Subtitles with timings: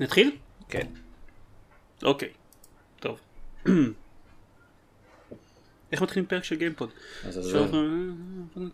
[0.00, 0.36] נתחיל?
[0.68, 0.86] כן.
[2.02, 2.28] אוקיי,
[3.00, 3.20] טוב.
[5.92, 6.90] איך מתחילים פרק של גיימפוד?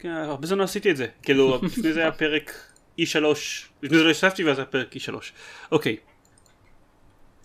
[0.04, 2.52] אה, הרבה זמן לא עשיתי את זה, כאילו לפני זה היה פרק
[3.00, 3.24] E3,
[3.82, 5.14] לפני זה לא ישבתי ואז היה פרק E3,
[5.72, 5.96] אוקיי.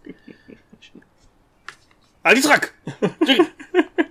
[2.26, 2.68] אל תצחק!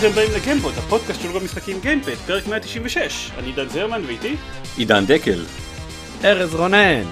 [0.00, 4.36] שלום וברוכים הבאים לגיימפוד, הפודקאסט של רוב המשחקים גיימפד, פרק 196, אני דן זרמן ואיתי
[4.76, 5.44] עידן דקל.
[6.24, 7.02] ארז רונן!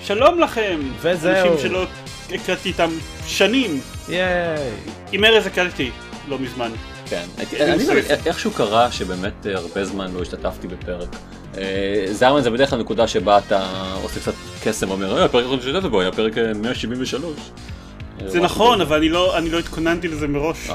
[0.00, 0.80] שלום לכם!
[1.00, 1.52] וזהו.
[1.52, 1.86] אנשים שלא
[2.32, 2.90] הקלטתי איתם
[3.26, 4.70] שנים, ייי!
[5.12, 5.90] עם ארז הקלטתי
[6.28, 6.70] לא מזמן.
[7.06, 7.24] כן.
[7.38, 7.92] אני אני לא.
[8.26, 11.08] איכשהו קרה שבאמת אה, הרבה זמן לא השתתפתי בפרק.
[11.58, 13.66] אה, זרמן זה בדרך כלל נקודה שבה אתה
[14.02, 14.34] עושה קצת
[14.64, 17.24] קסם ואומר, "אה, הפרק האחרון שהשתתפת בו היה פרק אה, 173.
[18.22, 18.80] אה, זה נכון.
[18.80, 20.70] אבל אני לא, אני לא התכוננתי לזה מראש.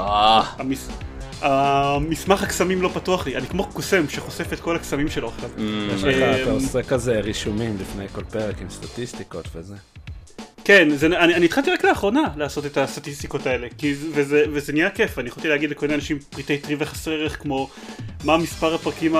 [1.42, 2.06] אה, המס...
[2.06, 5.50] המסמך הקסמים לא פתוח לי, אני כמו קוסם שחושף את כל הקסמים שלו עכשיו.
[5.96, 9.74] יש אה, לך, אמ, אתה עושה כזה רישומים לפני כל פרק עם סטטיסטיקות וזה.
[10.64, 14.72] כן, זה, אני, אני התחלתי רק לאחרונה לעשות את הסטטיסטיקות האלה, כי, זה- וזה, וזה
[14.72, 17.70] נהיה כיף, אני יכולתי להגיד לכל מיני אנשים פריטי טריוויה חסרי ערך כמו
[18.24, 19.14] מה מספר הפרקים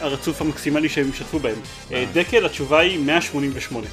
[0.00, 1.56] הרצוף המקסימלי שהם השתתפו בהם.
[1.92, 3.86] אה, דקל, התשובה היא 188.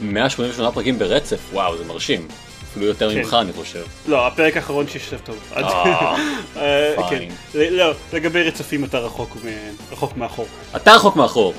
[0.00, 2.28] 188 פרקים ברצף, וואו, זה מרשים.
[2.74, 3.18] אפילו יותר כן.
[3.18, 3.82] ממך אני חושב.
[4.08, 5.36] לא, הפרק האחרון שהשתתף טוב.
[5.54, 6.16] עד- אה,
[6.56, 7.18] אה, כן.
[7.52, 7.72] fine.
[7.76, 9.36] לא, לגבי רצפים אתה רחוק
[10.16, 10.46] מאחור.
[10.76, 11.54] אתה רחוק מאחור.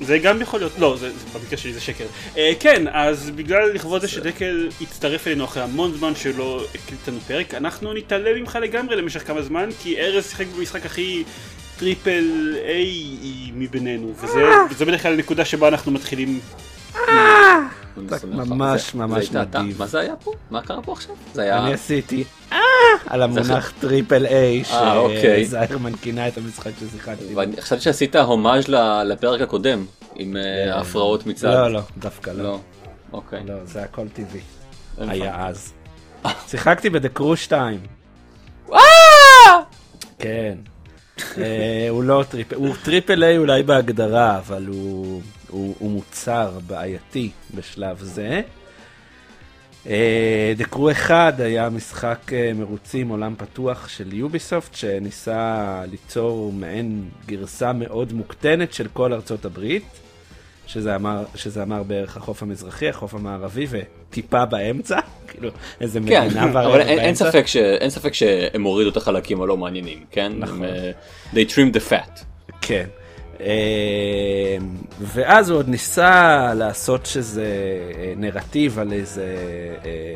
[0.00, 2.04] זה גם יכול להיות, לא, זה, זה, במקרה שלי זה שקר.
[2.36, 7.18] אה, כן, אז בגלל לכבוד זה שדקל הצטרף אלינו אחרי המון זמן שלא הקליט לנו
[7.26, 11.24] פרק, אנחנו נתעלם ממך לגמרי למשך כמה זמן, כי ארז שיחק במשחק הכי
[11.78, 12.24] triple
[12.68, 13.16] A
[13.54, 14.14] מבינינו,
[14.70, 16.40] וזה בדרך כלל הנקודה שבה אנחנו מתחילים.
[17.96, 19.30] ממש, ממש?
[19.30, 19.78] נדיב.
[19.78, 20.32] מה זה היה פה?
[20.50, 21.14] מה קרה פה עכשיו?
[21.34, 21.58] זה היה...
[21.58, 22.58] אני עשיתי אה
[23.06, 25.44] על המונח triple A, אה, אוקיי.
[25.44, 27.34] שזיירמן כינה את המשחק ששיחקתי.
[27.34, 28.68] ואני חשבתי שעשית הומאז'
[29.04, 29.84] לפרק הקודם,
[30.14, 31.48] עם אה, ההפרעות מצד.
[31.48, 32.42] לא, לא, דווקא לא.
[32.42, 32.58] לא.
[33.12, 33.42] אוקיי.
[33.46, 34.40] לא, זה הכל טבעי.
[34.98, 35.72] היה אז.
[36.48, 37.80] שיחקתי ב-The Crew 2.
[40.18, 40.54] כן.
[41.38, 47.30] אה, הוא לא triple, הוא triple A אולי בהגדרה, אבל הוא, הוא, הוא מוצר בעייתי
[47.54, 48.40] בשלב זה.
[50.56, 57.72] The Crew 1 היה משחק אה, מרוצים עולם פתוח של Ubisoft, שניסה ליצור מעין גרסה
[57.72, 59.84] מאוד מוקטנת של כל ארצות הברית.
[60.66, 66.46] שזה אמר, שזה אמר בערך החוף המזרחי, החוף המערבי וטיפה באמצע, כאילו איזה כן, מדינה
[66.46, 67.14] ורבע אבל אין, אין.
[67.14, 70.32] ספק ש, אין ספק שהם הורידו את החלקים הלא מעניינים, כן?
[70.38, 70.56] נכון.
[70.56, 70.90] הם, אה,
[71.32, 72.24] they trimmed the fat.
[72.60, 72.86] כן.
[73.40, 74.56] אה,
[75.00, 77.46] ואז הוא עוד ניסה לעשות שזה
[77.94, 79.36] אה, נרטיב על איזה
[79.84, 80.14] אה,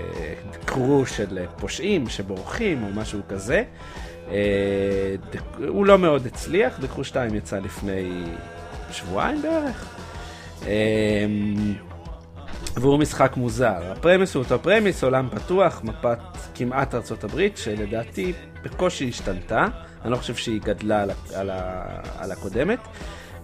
[0.64, 3.64] קרו של פושעים שבורחים או משהו כזה.
[4.30, 5.14] אה,
[5.68, 8.24] הוא לא מאוד הצליח, דקרו 2 יצא לפני
[8.92, 9.96] שבועיים בערך.
[10.66, 11.26] אה,
[12.76, 13.92] והוא משחק מוזר.
[13.92, 16.18] הפרמיס הוא אותו פרמיס, עולם פתוח, מפת
[16.54, 18.32] כמעט ארצות הברית, שלדעתי
[18.62, 19.66] בקושי השתנתה.
[20.04, 21.50] אני לא חושב שהיא גדלה על, על,
[22.18, 22.78] על הקודמת.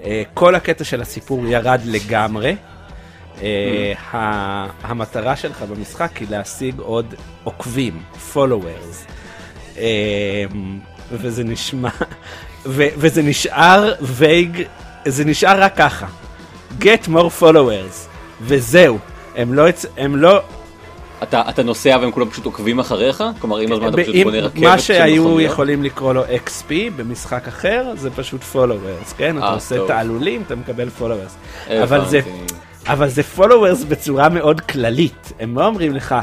[0.05, 2.57] אה, כל הקטע של הסיפור ירד לגמרי.
[3.43, 7.15] אה, ה- המטרה שלך במשחק היא להשיג עוד
[7.45, 8.03] עוקבים,
[8.35, 9.11] followers.
[9.79, 10.45] אה,
[11.13, 11.89] וזה נשמע,
[12.67, 14.63] ו- וזה נשאר vague,
[15.07, 16.07] זה נשאר רק ככה.
[16.81, 18.09] get more followers,
[18.41, 18.99] וזהו.
[19.37, 19.65] הם לא,
[19.97, 20.43] הם לא,
[21.23, 23.25] אתה, אתה נוסע והם כולם פשוט עוקבים אחריך?
[23.41, 25.41] כלומר, עם הזמן אתה פשוט אם- בונה רכבת מה שהיו?
[25.41, 29.39] יכולים לקרוא לו XP במשחק אחר, זה פשוט followers, כן?
[29.39, 29.89] אתה אה, עושה טוב.
[29.89, 31.71] תעלולים, אתה מקבל followers.
[31.83, 32.21] אבל זה.
[32.89, 35.33] אבל זה followers בצורה מאוד כללית.
[35.41, 36.15] הם לא אומרים לך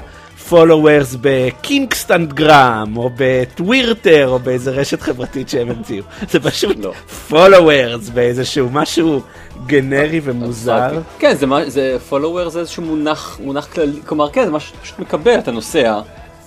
[0.50, 6.04] followers ב-Kingstandgram, או בטווירטר, או באיזה רשת חברתית שהם המציאו.
[6.30, 6.94] זה פשוט לא.
[7.32, 9.22] followers באיזשהו משהו
[9.66, 10.74] גנרי ומוזר.
[10.74, 11.00] הבנתי.
[11.20, 15.00] כן, זה, זה follower זה איזשהו מונח, מונח כללי, כלומר כן, זה משהו שאתה פשוט
[15.00, 16.00] מקבל, אתה נוסע,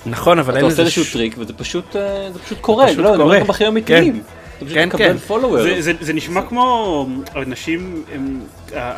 [0.06, 2.92] נכון, אבל אתה אין עושה לזה איזשהו ש- trick וזה פשוט, אה, זה פשוט קורה,
[2.92, 3.44] לא, אני אומר קורה.
[3.44, 3.72] בחיים כן.
[3.72, 4.12] אמיתיים.
[4.12, 5.16] אתה פשוט כן, כן.
[5.62, 7.06] זה, זה, זה נשמע כמו
[7.36, 8.40] אנשים, הם,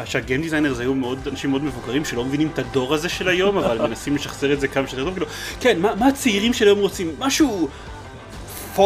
[0.04, 3.58] שה game designers היו מאוד, אנשים מאוד מבוגרים שלא מבינים את הדור הזה של היום,
[3.58, 5.26] אבל מנסים לשחזר את זה כמה שיותר טוב, כאילו,
[5.60, 7.12] כן, מה, מה הצעירים של היום רוצים?
[7.18, 7.68] משהו
[8.76, 8.80] followers,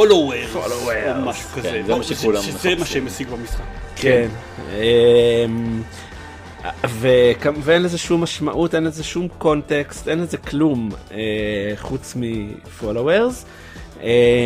[0.54, 1.16] Followers.
[1.18, 2.84] או משהו כזה, כן, זה מה שכולם שזה מה מחפשים.
[2.86, 3.64] שהם השיגו במשחק.
[3.96, 4.28] כן.
[4.72, 5.82] אמ,
[6.84, 11.16] וכמ- ואין לזה שום משמעות, אין לזה שום קונטקסט, אין לזה כלום אה,
[11.76, 13.44] חוץ מ followers.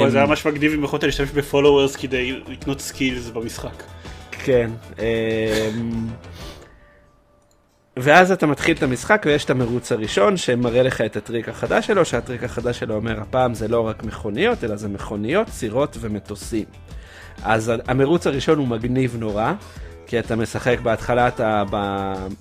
[0.00, 3.82] אבל זה היה ממש מגניב אם יכולת להשתמש ב followers כדי לקנות skills במשחק.
[4.30, 4.70] כן.
[4.98, 6.06] אמ,
[7.96, 12.04] ואז אתה מתחיל את המשחק ויש את המרוץ הראשון שמראה לך את הטריק החדש שלו,
[12.04, 16.64] שהטריק החדש שלו אומר הפעם זה לא רק מכוניות, אלא זה מכוניות, סירות ומטוסים.
[17.42, 19.52] אז המרוץ הראשון הוא מגניב נורא,
[20.06, 21.62] כי אתה משחק בהתחלה אתה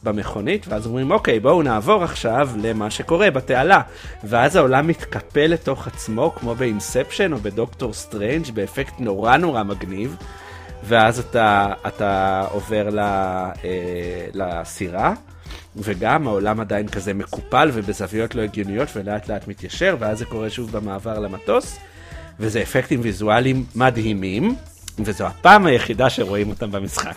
[0.03, 3.81] במכונית, ואז אומרים אוקיי בואו נעבור עכשיו למה שקורה בתעלה.
[4.23, 10.17] ואז העולם מתקפל לתוך עצמו כמו ב-Inception או ב-Doctor Strange באפקט נורא נורא מגניב.
[10.83, 15.13] ואז אתה, אתה עובר ל, אה, לסירה,
[15.75, 20.71] וגם העולם עדיין כזה מקופל ובזוויות לא הגיוניות ולאט לאט מתיישר, ואז זה קורה שוב
[20.71, 21.79] במעבר למטוס,
[22.39, 24.55] וזה אפקטים ויזואליים מדהימים.
[24.99, 27.15] וזו הפעם היחידה שרואים אותם במשחק.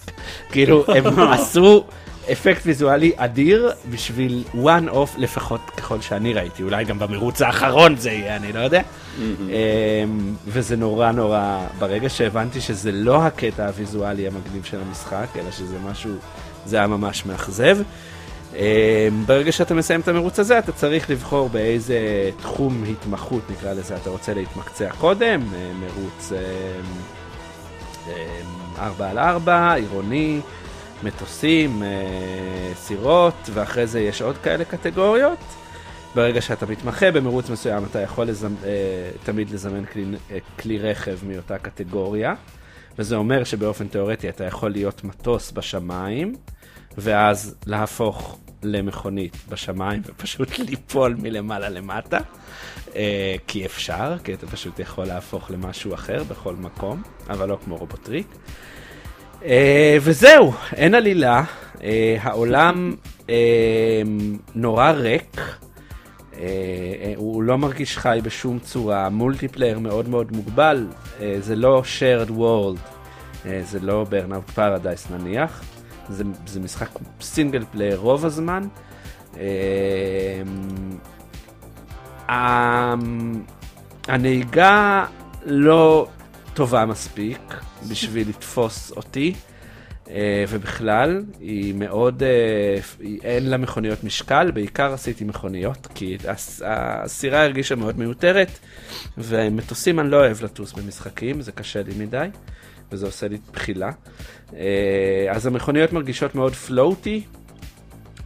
[0.50, 1.84] כאילו, הם עשו
[2.32, 8.10] אפקט ויזואלי אדיר בשביל one off לפחות ככל שאני ראיתי, אולי גם במרוץ האחרון זה
[8.10, 8.82] יהיה, אני לא יודע.
[9.20, 15.76] אמ, וזה נורא נורא, ברגע שהבנתי שזה לא הקטע הוויזואלי המגניב של המשחק, אלא שזה
[15.90, 16.10] משהו,
[16.66, 17.78] זה היה ממש מאכזב.
[18.56, 18.60] אמ,
[19.26, 24.10] ברגע שאתה מסיים את המרוץ הזה, אתה צריך לבחור באיזה תחום התמחות, נקרא לזה, אתה
[24.10, 26.32] רוצה להתמקצע קודם, אה, מרוץ...
[28.78, 30.40] 4 על 4, עירוני,
[31.02, 31.88] מטוסים, אה,
[32.74, 35.38] סירות, ואחרי זה יש עוד כאלה קטגוריות.
[36.14, 38.54] ברגע שאתה מתמחה במרוץ מסוים, אתה יכול לזמ...
[38.64, 42.34] אה, תמיד לזמן כלי, אה, כלי רכב מאותה קטגוריה,
[42.98, 46.34] וזה אומר שבאופן תיאורטי אתה יכול להיות מטוס בשמיים,
[46.98, 52.18] ואז להפוך למכונית בשמיים ופשוט ליפול מלמעלה למטה,
[52.96, 57.76] אה, כי אפשר, כי אתה פשוט יכול להפוך למשהו אחר בכל מקום, אבל לא כמו
[57.76, 58.26] רובוטריק.
[59.44, 61.44] אה, וזהו, אין עלילה,
[61.82, 62.94] אה, העולם
[64.54, 65.40] נורא ריק.
[67.16, 70.86] הוא לא מרגיש חי בשום צורה, multiplayer מאוד מאוד מוגבל,
[71.40, 72.78] זה לא shared world,
[73.62, 75.62] זה לא Burnout Paradise נניח,
[76.08, 76.88] זה, זה משחק
[77.20, 78.68] single player רוב הזמן.
[84.08, 85.06] הנהיגה
[85.44, 86.08] לא
[86.54, 87.54] טובה מספיק
[87.90, 89.34] בשביל לתפוס אותי,
[90.10, 92.80] אה, ובכלל, היא מאוד, אה,
[93.22, 96.16] אין לה מכוניות משקל, בעיקר עשיתי מכוניות, כי
[96.64, 98.58] הסירה הרגישה מאוד מיותרת,
[99.18, 102.28] ומטוסים אני לא אוהב לטוס במשחקים, זה קשה לי מדי,
[102.92, 103.90] וזה עושה לי בחילה.
[104.56, 107.22] אה, אז המכוניות מרגישות מאוד floaty,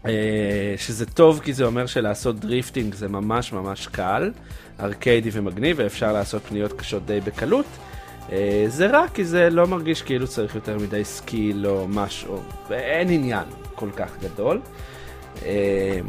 [0.07, 4.31] אה, שזה טוב כי זה אומר שלעשות drifting זה ממש ממש קל,
[4.81, 7.67] ארקיידי ומגניב ואפשר לעשות פניות קשות די בקלות.
[8.33, 13.11] אה, זה רע כי זה לא מרגיש כאילו צריך יותר מדי skill או משהו, אין
[13.11, 13.45] עניין
[13.75, 14.61] כל כך גדול.
[15.45, 16.01] אה,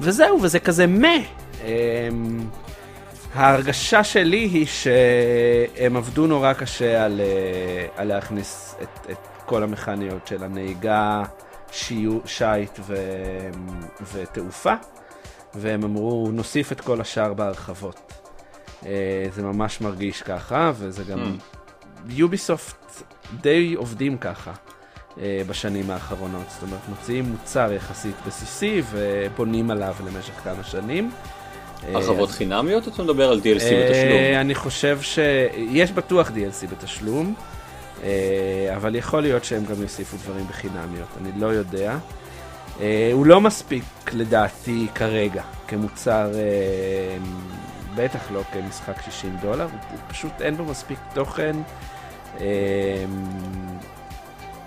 [0.00, 1.16] וזהו, וזה כזה מה.
[3.34, 7.20] ההרגשה שלי היא שהם עבדו נורא קשה על,
[7.96, 11.22] על להכניס את, את כל המכניות של הנהיגה,
[11.72, 12.96] שיו, שיט ו...
[14.12, 14.74] ותעופה,
[15.54, 18.12] והם אמרו, נוסיף את כל השאר בהרחבות.
[18.86, 21.36] אה, זה ממש מרגיש ככה, וזה גם...
[22.08, 23.02] יוביסופט mm.
[23.40, 24.52] די עובדים ככה
[25.20, 26.46] אה, בשנים האחרונות.
[26.48, 31.10] זאת אומרת, מוציאים מוצר יחסית בסיסי ובונים עליו למשך כמה שנים.
[31.88, 32.34] אה, הרחבות אז...
[32.34, 34.34] חינמיות או אתה מדבר על DLC בתשלום?
[34.40, 37.34] אני חושב שיש בטוח DLC בתשלום.
[38.02, 41.96] אה, אבל יכול להיות שהם גם יוסיפו דברים בחינמיות, אני לא יודע.
[42.80, 47.16] אה, הוא לא מספיק לדעתי כרגע כמוצר, אה,
[47.94, 51.56] בטח לא כמשחק 60 דולר, הוא פשוט אין בו מספיק תוכן.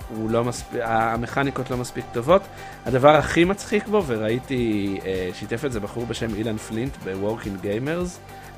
[0.10, 2.42] הוא לא מספיק, המכניקות לא מספיק טובות.
[2.86, 5.00] הדבר הכי מצחיק בו, וראיתי,
[5.34, 8.10] שיתף את זה בחור בשם אילן פלינט ב-Working Gamers,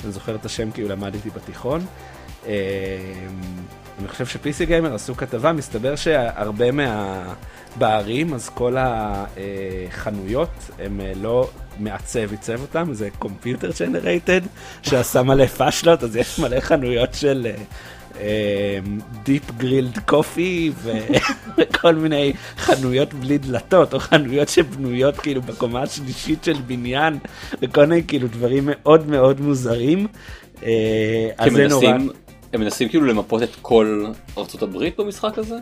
[0.04, 1.86] אני זוכר את השם כי הוא למד איתי בתיכון.
[4.00, 10.50] אני חושב ש- PC Gamer עשו כתבה, מסתבר שהרבה מהערים, אז כל החנויות,
[10.80, 11.50] הם אה, לא
[11.80, 14.42] מעצב עיצב אותם, זה computer generated,
[14.82, 17.48] שעשה מלא פאשלות, אז יש מלא חנויות של
[19.24, 20.72] deep grilled coffee
[21.58, 27.18] וכל מיני חנויות בלי דלתות, או חנויות שבנויות כאילו בקומה השלישית של בניין,
[27.62, 30.08] וכל מיני כאילו דברים מאוד מאוד מוזרים.
[30.64, 31.88] אה, אז זה נורא...
[32.54, 34.06] הם מנסים כאילו למפות את כל
[34.38, 35.56] ארצות הברית במשחק הזה?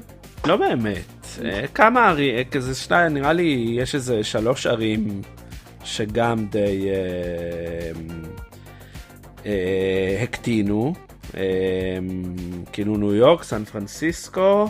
[0.45, 0.97] לא באמת.
[1.45, 5.21] אה, כמה ערים, אה, כזה שניים, נראה לי יש איזה שלוש ערים
[5.83, 6.87] שגם די
[9.45, 10.93] אה, הקטינו.
[11.37, 11.41] אה,
[12.71, 14.67] כאילו ניו יורק, סן פרנסיסקו,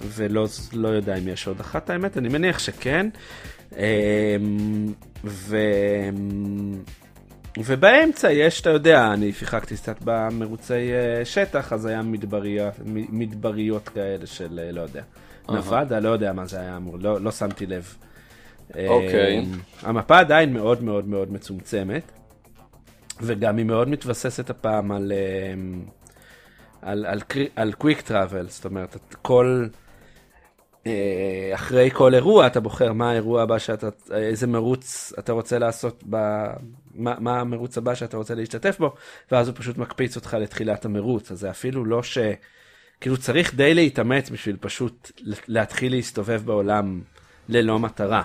[0.00, 3.08] ולא לא יודע אם יש עוד אחת האמת, אני מניח שכן.
[3.76, 4.36] אה,
[5.24, 5.56] ו...
[7.64, 14.26] ובאמצע יש, אתה יודע, אני שיחקתי קצת במרוצי uh, שטח, אז היה מדבריה, מדבריות כאלה
[14.26, 15.02] של, uh, לא יודע,
[15.48, 17.94] נוואדה, לא יודע מה זה היה אמור, לא, לא שמתי לב.
[18.88, 19.38] אוקיי.
[19.38, 19.44] אמ,
[19.82, 22.02] המפה עדיין מאוד מאוד מאוד מצומצמת,
[23.20, 25.84] וגם היא מאוד מתבססת הפעם על, אמ,
[26.82, 27.20] על, על,
[27.56, 29.66] על קוויק טראבל, זאת אומרת, כל,
[30.86, 36.04] אה, אחרי כל אירוע אתה בוחר מה האירוע הבא שאתה, איזה מרוץ אתה רוצה לעשות,
[36.10, 36.16] ב,
[36.94, 38.94] מה, מה המרוץ הבא שאתה רוצה להשתתף בו,
[39.32, 42.18] ואז הוא פשוט מקפיץ אותך לתחילת המרוץ, אז זה אפילו לא ש...
[43.00, 45.10] כאילו צריך די להתאמץ בשביל פשוט
[45.48, 47.00] להתחיל להסתובב בעולם
[47.48, 48.22] ללא מטרה.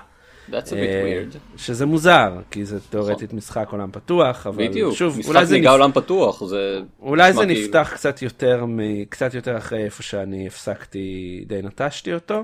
[0.49, 1.57] That's a bit אה, weird.
[1.57, 5.69] שזה מוזר, כי זה תאורטית משחק עולם פתוח, אבל בדיוק, שוב, משחק אולי זה, נהיגה
[5.69, 5.73] נפ...
[5.73, 6.79] עולם פתוח, זה...
[7.01, 9.05] אולי זה כאילו- נפתח קצת יותר, מ...
[9.05, 12.43] קצת יותר אחרי איפה שאני הפסקתי, די נטשתי אותו.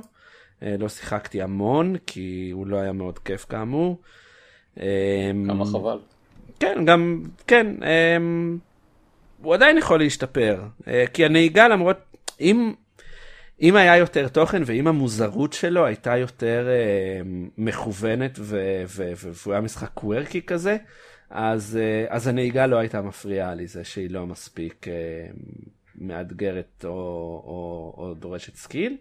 [0.64, 3.98] אה, לא שיחקתי המון, כי הוא לא היה מאוד כיף כאמור.
[4.80, 6.00] אה, כמה חבל.
[6.60, 8.58] כן, גם, כן, אמ,
[9.42, 11.98] הוא עדיין יכול להשתפר, אה, כי הנהיגה למרות,
[12.42, 12.74] אם,
[13.62, 17.22] אם היה יותר תוכן ואם המוזרות שלו הייתה יותר אה,
[17.58, 20.78] מכוונת והוא היה משחק קוורקי כזה,
[21.30, 24.94] אז, אה, אז הנהיגה לא הייתה מפריעה לי, זה שהיא לא מספיק אה,
[25.96, 28.98] מאתגרת או, או, או דורשת skill.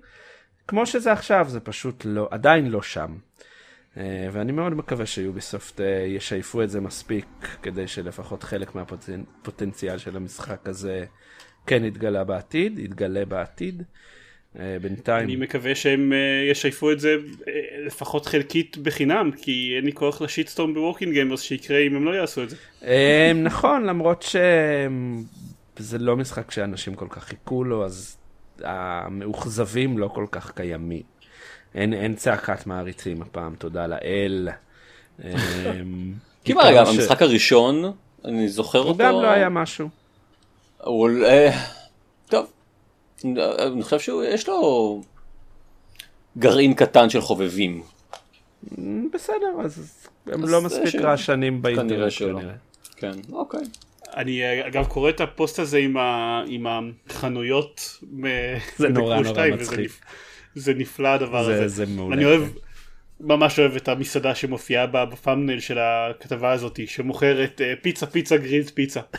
[0.69, 3.17] כמו שזה עכשיו, זה פשוט לא, עדיין לא שם.
[3.97, 7.27] אה, ואני מאוד מקווה שיוביסופט אה, ישייפו את זה מספיק
[7.63, 11.05] כדי שלפחות חלק מהפוטנציאל של המשחק הזה
[11.67, 13.83] כן יתגלה בעתיד, יתגלה בעתיד.
[14.61, 17.17] אה, בינתיים, אני מקווה שהם אה, ישייפו את זה
[17.49, 17.53] אה,
[17.87, 22.05] לפחות חלקית בחינם, כי אין לי כוח ל shitstorm ב Working Gamers שיקרה אם הם
[22.05, 22.57] לא יעשו את זה.
[23.35, 28.17] נכון, למרות שזה לא משחק שאנשים כל כך חיכו לו, אז
[28.63, 31.03] המאוכזבים לא כל כך קיימים.
[31.75, 34.49] אין, אין צעקת מעריצים הפעם, תודה לאל.
[36.45, 37.93] כי מה רגע, המשחק הראשון,
[38.25, 38.91] אני זוכר אותו...
[38.91, 39.89] הוא גם לא היה משהו.
[43.25, 45.03] אני חושב שיש לו
[46.39, 47.83] גרעין קטן של חובבים.
[49.13, 52.39] בסדר, אז הם אז לא מספיק ש- רעשנים באינטרנט כנראה שלא.
[52.41, 52.55] כנראה.
[52.97, 53.61] כן, אוקיי.
[54.17, 56.67] אני אגב קורא את הפוסט הזה עם, ה, עם
[57.11, 58.25] החנויות מ-
[58.79, 59.91] זה נורא נורא מצחיק.
[60.55, 61.69] זה נפלא הדבר זה- הזה.
[61.69, 62.17] זה מעולה.
[62.17, 62.43] אני אוהב,
[63.21, 69.01] ממש אוהב את המסעדה שמופיעה בפאמנל של הכתבה הזאת, שמוכרת אה, פיצה פיצה גרילד פיצה.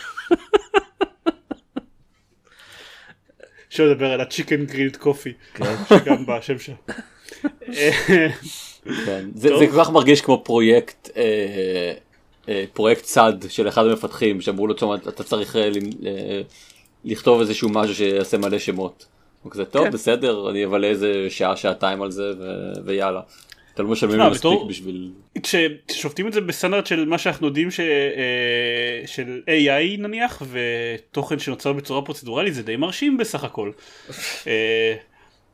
[3.77, 5.75] אפשר לדבר על הצ'יקן גרילד קופי, כן.
[5.89, 6.75] שגם בשם שלה.
[9.05, 9.25] כן.
[9.35, 11.93] זה, כל כך מרגיש כמו פרויקט, אה,
[12.49, 15.69] אה, פרויקט צד של אחד המפתחים שאמרו לו, תשמע, אתה צריך אה,
[17.05, 19.05] לכתוב איזשהו משהו שיעשה מלא שמות.
[19.43, 19.91] הוא כזה, טוב, כן.
[19.91, 23.21] בסדר, אני אבלה איזה שעה, שעתיים על זה, ו- ויאללה.
[23.77, 25.11] אתה לא משלמים לי מספיק בתור- בשביל...
[25.43, 25.55] כש-
[25.87, 31.73] כששופטים את זה בסטנדרט של מה שאנחנו יודעים ש, אה, של AI נניח ותוכן שנוצר
[31.73, 33.71] בצורה פרוצדורלית זה די מרשים בסך הכל.
[34.47, 34.95] אה,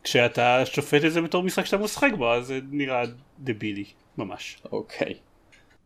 [0.03, 3.03] כשאתה שופט את זה בתור משחק שאתה משחק בו אז זה נראה
[3.39, 3.85] דבילי
[4.17, 4.57] ממש.
[4.71, 5.13] אוקיי.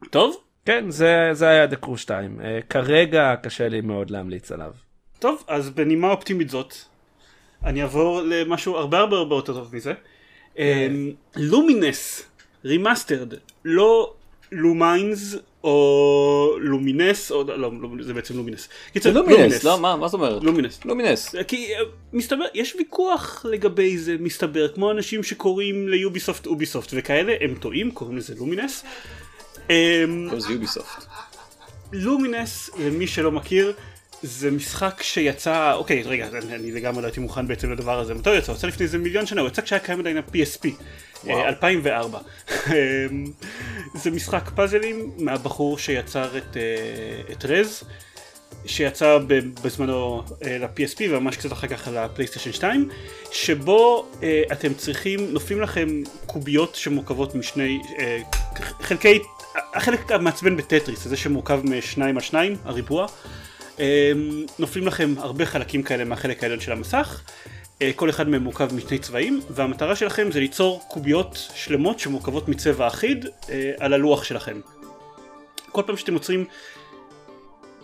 [0.09, 0.43] טוב?
[0.65, 2.39] כן, זה, זה היה The Crew 2.
[2.39, 4.71] Uh, כרגע קשה לי מאוד להמליץ עליו.
[5.19, 6.73] טוב אז בנימה אופטימית זאת
[7.63, 9.93] אני אעבור למשהו הרבה הרבה הרבה יותר טוב מזה.
[11.35, 12.23] Lumines
[12.65, 13.33] Remastered
[13.65, 14.13] לא
[14.51, 18.69] לומיינס או לומינס או לא, לא זה בעצם לומינס.
[18.93, 20.43] קיצר, לומינס, לא, מה מה זאת אומרת?
[20.43, 20.85] לומינס.
[20.85, 21.35] לומינס.
[21.47, 21.79] כי אה,
[22.13, 28.17] מסתבר, יש ויכוח לגבי זה, מסתבר, כמו אנשים שקוראים ליוביסופט אוביסופט וכאלה, הם טועים, קוראים
[28.17, 28.83] לזה לומינס.
[29.69, 31.05] אמ, זה יוביסופט.
[31.93, 33.73] לומינס, למי שלא מכיר,
[34.23, 38.29] זה משחק שיצא, אוקיי, רגע, אני, אני לגמרי לא הייתי מוכן בעצם לדבר הזה, מתי
[38.29, 38.51] הוא יצא?
[38.51, 40.67] הוא יצא לפני איזה מיליון שנה, הוא יצא כשהיה קיים עדיין ה-PSP,
[41.23, 41.37] וואו.
[41.37, 42.19] אה, 2004.
[42.49, 42.71] אמ,
[43.95, 47.83] זה משחק פאזלים מהבחור שיצר את, אה, את רז,
[48.65, 49.17] שיצא
[49.63, 52.89] בזמנו אה, ל-PSP וממש קצת אחר כך לפלייסטיישן 2,
[53.31, 54.05] שבו
[54.51, 55.87] אתם צריכים, נופלים לכם
[56.25, 57.79] קוביות שמורכבות משני
[58.81, 59.19] חלקי,
[59.73, 63.07] החלק המעצבן בטטריס, זה שמורכב משניים על שניים, הריבוע,
[64.59, 67.21] נופלים לכם הרבה חלקים כאלה מהחלק העליון של המסך,
[67.81, 72.87] אה, כל אחד מהם מורכב משני צבעים, והמטרה שלכם זה ליצור קוביות שלמות שמורכבות מצבע
[72.87, 74.61] אחיד אה, על הלוח שלכם.
[75.71, 76.45] כל פעם שאתם יוצרים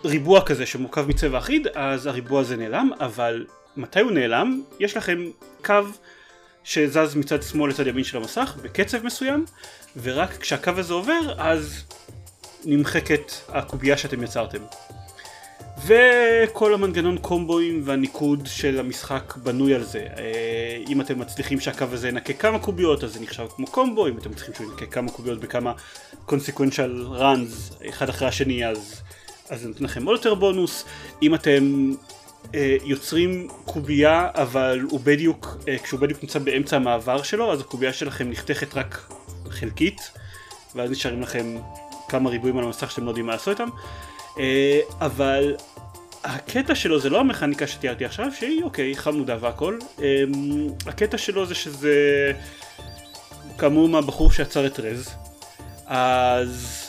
[0.04, 3.46] ריבוע כזה שמורכב מצבע אחיד, אז הריבוע הזה נעלם, אבל
[3.76, 4.62] מתי הוא נעלם?
[4.80, 5.24] יש לכם
[5.64, 5.74] קו
[6.64, 9.44] שזז מצד שמאל לצד ימין של המסך בקצב מסוים,
[10.02, 11.84] ורק כשהקו הזה עובר, אז
[12.64, 14.62] נמחקת הקובייה שאתם יצרתם.
[15.86, 20.06] וכל המנגנון קומבואים והניקוד של המשחק בנוי על זה.
[20.16, 24.18] אה, אם אתם מצליחים שהקו הזה ינקה כמה קוביות אז זה נחשב כמו קומבו, אם
[24.18, 25.72] אתם מצליחים שהוא ינקה כמה קוביות בכמה
[26.28, 29.02] consequential runs אחד אחרי השני אז,
[29.50, 30.84] אז זה נותן לכם עוד יותר בונוס.
[31.22, 31.92] אם אתם
[32.54, 37.92] אה, יוצרים קובייה אבל הוא בדיוק, אה, כשהוא בדיוק נמצא באמצע המעבר שלו אז הקובייה
[37.92, 39.12] שלכם נחתכת רק
[39.50, 40.10] חלקית
[40.74, 41.56] ואז נשארים לכם
[42.08, 43.68] כמה ריבועים על המסך שאתם לא יודעים מה לעשות איתם
[45.00, 45.54] אבל
[46.24, 49.78] הקטע שלו זה לא המכניקה שתיארתי עכשיו שהיא אוקיי חמודה והכל.
[50.86, 52.32] הקטע שלו זה שזה
[53.58, 55.14] כאמור מהבחור שיצר את רז.
[55.86, 56.84] אז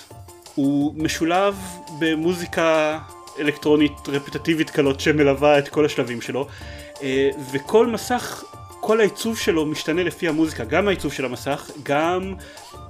[0.56, 1.56] הוא משולב
[2.00, 3.00] במוזיקה
[3.40, 6.48] אלקטרונית רפטטיבית קלות שמלווה את כל השלבים שלו.
[7.04, 8.44] אה, וכל מסך,
[8.82, 12.34] כל העיצוב שלו משתנה לפי המוזיקה, גם העיצוב של המסך, גם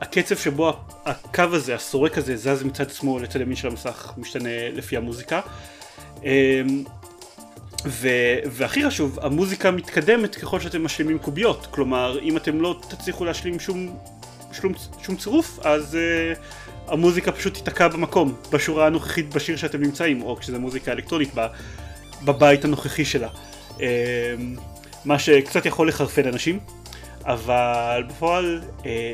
[0.02, 0.74] הקצב שבו
[1.06, 5.42] הקו הזה, הסורק הזה, זז מצד שמאל לצד ימין של המסך משתנה לפי המוזיקה
[7.86, 8.08] ו,
[8.46, 13.98] והכי חשוב, המוזיקה מתקדמת ככל שאתם משלימים קוביות, כלומר אם אתם לא תצליחו להשלים שום,
[14.52, 16.40] שום, שום צירוף אז uh,
[16.88, 21.30] המוזיקה פשוט תיתקע במקום, בשורה הנוכחית בשיר שאתם נמצאים, או כשזה מוזיקה אלקטרונית
[22.26, 23.30] בבית הנוכחי שלה.
[23.80, 23.86] אמ,
[25.06, 26.60] מה שקצת יכול לחרפן אנשים,
[27.24, 29.12] אבל בפועל אה,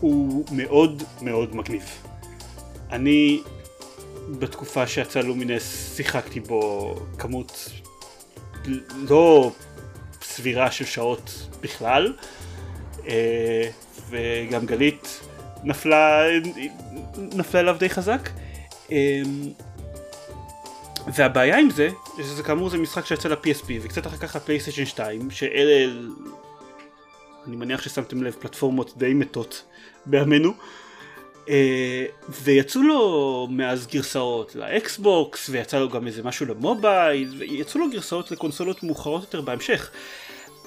[0.00, 1.82] הוא מאוד מאוד מגניב.
[2.90, 3.40] אני
[4.38, 7.70] בתקופה שיצא לומינס שיחקתי בו כמות
[8.94, 9.52] לא
[10.22, 12.12] סבירה של שעות בכלל,
[13.06, 13.70] אה,
[14.10, 15.20] וגם גלית
[15.64, 16.22] נפלה,
[17.16, 18.30] נפלה אליו די חזק.
[18.90, 19.50] אמ,
[21.14, 25.92] והבעיה עם זה, שזה כאמור זה משחק שיצא ל-PSP וקצת אחר כך לפלייסטיישן 2, שאלה,
[27.46, 29.64] אני מניח ששמתם לב, פלטפורמות די מתות
[30.06, 30.52] בימינו.
[31.48, 32.04] אה,
[32.42, 38.82] ויצאו לו מאז גרסאות לאקסבוקס ויצא לו גם איזה משהו למובייל ויצאו לו גרסאות לקונסולות
[38.82, 39.90] מאוחרות יותר בהמשך.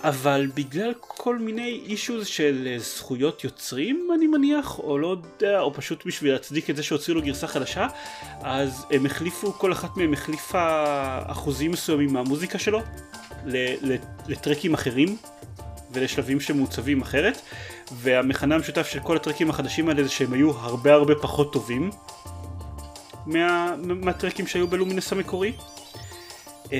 [0.03, 6.05] אבל בגלל כל מיני אישוז של זכויות יוצרים אני מניח, או לא יודע, או פשוט
[6.05, 7.87] בשביל להצדיק את זה שהוציאו לו גרסה חדשה,
[8.41, 10.85] אז הם החליפו, כל אחת מהם החליפה
[11.25, 12.79] אחוזים מסוימים מהמוזיקה שלו
[14.27, 15.17] לטרקים אחרים
[15.91, 17.41] ולשלבים שמעוצבים אחרת,
[17.95, 21.91] והמכנה המשותף של כל הטרקים החדשים האלה זה שהם היו הרבה הרבה פחות טובים
[23.25, 25.53] מה, מהטרקים שהיו בלומינס המקורי.
[26.71, 26.75] אמ,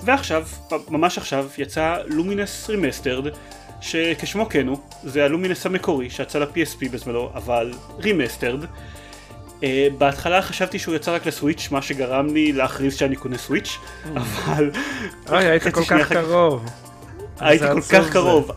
[0.00, 0.46] ועכשיו,
[0.88, 3.24] ממש עכשיו, יצא לומינס Remastered,
[3.80, 8.64] שכשמו כן הוא, זה הלומינס המקורי שיצא ל-PSP בזמנו, אבל remastered.
[9.60, 9.64] Uh,
[9.98, 13.78] בהתחלה חשבתי שהוא יצא רק לסוויץ', מה שגרם לי להכריז שאני קונה סוויץ'.
[14.14, 14.70] אבל...
[15.28, 16.64] אוי, היית כל כך קרוב.
[17.40, 18.50] הייתי כל כך קרוב.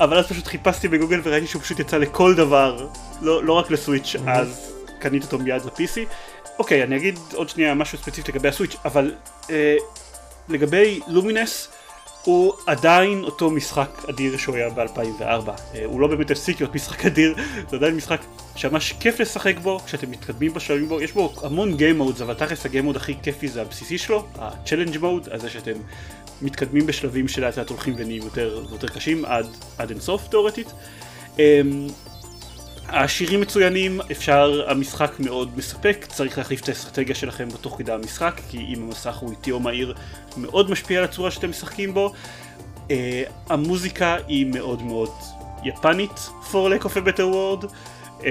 [0.00, 2.86] אבל אז פשוט חיפשתי בגוגל וראיתי שהוא פשוט יצא לכל דבר,
[3.22, 4.30] לא, לא רק לסוויץ', mm-hmm.
[4.30, 5.98] אז קניתי אותו מיד ל-PC.
[6.58, 9.14] אוקיי, אני אגיד עוד שנייה משהו ספציפי לגבי הסוויץ', אבל
[9.50, 9.76] אה,
[10.48, 11.68] לגבי לומינס
[12.24, 17.06] הוא עדיין אותו משחק אדיר שהוא היה ב-2004 אה, הוא לא באמת הפסיק להיות משחק
[17.06, 17.34] אדיר
[17.70, 18.20] זה עדיין משחק
[18.56, 22.84] שממש כיף לשחק בו כשאתם מתקדמים בשלבים בו יש בו המון גיים אבל תכלס הגיים
[22.84, 25.72] מוד הכי כיפי זה הבסיסי שלו ה-challenge mode הזה שאתם
[26.42, 29.46] מתקדמים בשלבים שלאט לאט הולכים ונהיים יותר ויותר קשים עד,
[29.78, 30.72] עד אינסוף תאורטית
[31.38, 31.86] אמ,
[32.88, 38.58] השירים מצוינים, אפשר, המשחק מאוד מספק, צריך להחליף את האסטרטגיה שלכם בתוך כדי המשחק, כי
[38.58, 39.94] אם המסך הוא איטי או מהיר,
[40.36, 42.12] מאוד משפיע על הצורה שאתם משחקים בו.
[42.88, 42.92] Uh,
[43.48, 45.10] המוזיקה היא מאוד מאוד
[45.64, 47.66] יפנית, for lack of a better word.
[48.20, 48.24] Uh,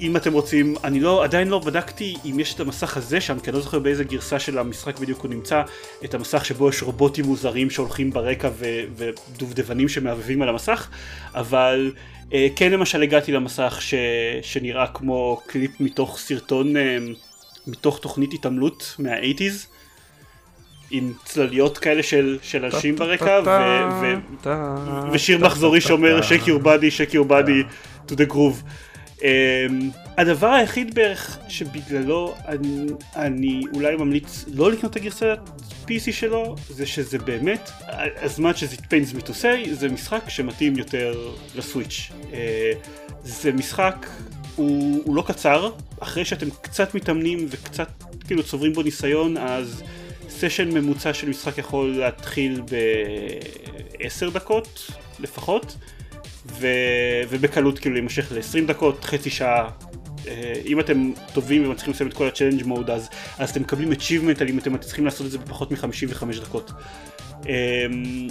[0.00, 3.50] אם אתם רוצים, אני לא, עדיין לא בדקתי אם יש את המסך הזה שם, כי
[3.50, 5.62] אני לא זוכר באיזה גרסה של המשחק בדיוק הוא נמצא,
[6.04, 10.88] את המסך שבו יש רובוטים מוזרים שהולכים ברקע ו- ודובדבנים שמעבבים על המסך,
[11.34, 11.92] אבל
[12.32, 13.94] אה, כן למשל הגעתי למסך ש-
[14.42, 16.96] שנראה כמו קליפ מתוך סרטון, אה,
[17.66, 19.66] מתוך תוכנית התעמלות מה-80's.
[20.90, 26.90] עם צלליות כאלה של, של אנשים ברקע ו- ו- ושיר מחזורי שאומר shake your body,
[26.98, 27.64] shake your body
[28.10, 28.64] to the groove
[29.18, 29.22] Um,
[30.16, 35.38] הדבר היחיד בערך שבגללו אני, אני אולי ממליץ לא לקנות את הגרסת
[35.86, 37.70] PC שלו זה שזה באמת,
[38.16, 42.10] as much as it pains me to say, זה משחק שמתאים יותר לסוויץ'.
[42.10, 42.34] Uh,
[43.22, 44.06] זה משחק,
[44.56, 47.88] הוא, הוא לא קצר, אחרי שאתם קצת מתאמנים וקצת
[48.26, 49.82] כאילו צוברים בו ניסיון אז
[50.28, 55.76] סשן ממוצע של משחק יכול להתחיל ב-10 דקות לפחות.
[56.52, 56.66] ו...
[57.28, 59.70] ובקלות כאילו להימשך ל-20 דקות, חצי שעה.
[60.28, 63.08] אה, אם אתם טובים ומצליחים לסיים את כל ה-challenge mode אז,
[63.38, 66.70] אז אתם מקבלים achievement על אם אתם מצליחים לעשות את זה בפחות מ-55 דקות.
[67.46, 68.28] אמ,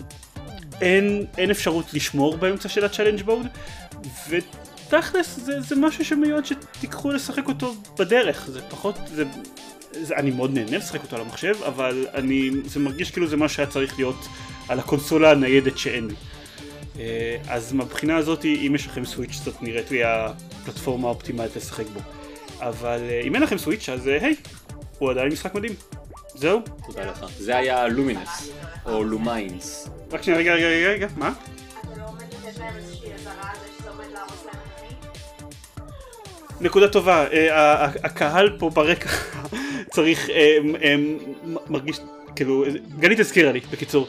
[0.81, 3.47] אין, אין אפשרות לשמור באמצע של ה-challenge mode
[4.29, 9.23] ותכלס זה, זה משהו שמיועד שתיקחו לשחק אותו בדרך, זה פחות, זה,
[9.91, 13.49] זה, אני מאוד נהנה לשחק אותו על המחשב אבל אני, זה מרגיש כאילו זה מה
[13.49, 14.27] שהיה צריך להיות
[14.69, 16.13] על הקונסולה הניידת שאין לי.
[16.99, 21.99] אה, אז מבחינה הזאת, אם יש לכם סוויץ' זאת נראית לי הפלטפורמה האופטימלית לשחק בו.
[22.59, 24.35] אבל אה, אם אין לכם סוויץ' אז אה, היי,
[24.99, 25.73] הוא עדיין משחק מדהים.
[26.35, 26.61] זהו?
[26.87, 27.25] תודה לך.
[27.37, 28.51] זה היה לומינס,
[28.85, 29.89] או לומיינס.
[30.11, 31.33] רק שנייה, רגע, רגע, רגע, רגע, מה?
[31.97, 32.05] לא?
[36.61, 37.25] נקודה טובה,
[38.03, 39.09] הקהל פה ברקע
[39.93, 40.29] צריך,
[41.67, 41.99] מרגיש,
[42.35, 42.65] כאילו,
[42.99, 44.07] גלית הזכירה לי, בקיצור,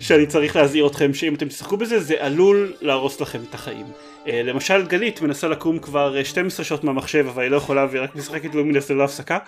[0.00, 3.86] שאני צריך להזהיר אתכם שאם אתם תשחקו בזה זה עלול להרוס לכם את החיים.
[4.26, 8.02] אה, למשל גלית מנסה לקום כבר אה, 12 שעות מהמחשב אבל היא לא יכולה והיא
[8.02, 9.38] רק משחקת לומינס ללא הפסקה.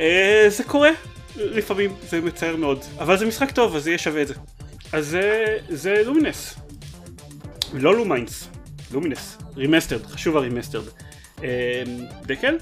[0.00, 0.90] אה, זה קורה,
[1.36, 4.34] לפעמים, זה מצער מאוד, אבל זה משחק טוב אז יהיה שווה את זה.
[4.92, 6.54] אז זה, זה לומינס.
[7.74, 8.48] לא לומיינס,
[8.92, 10.84] לומינס, Remastered, חשוב ה Remastered.
[11.44, 11.82] אה,
[12.22, 12.56] דקל?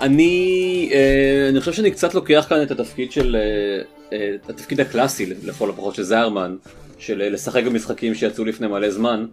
[0.00, 5.26] אני, אה, אני חושב שאני קצת לוקח כאן את התפקיד של, אה, אה, התפקיד הקלאסי
[5.44, 6.56] לכל הפחות של זיירמן,
[7.02, 9.26] של אה, לשחק במשחקים שיצאו לפני מלא זמן.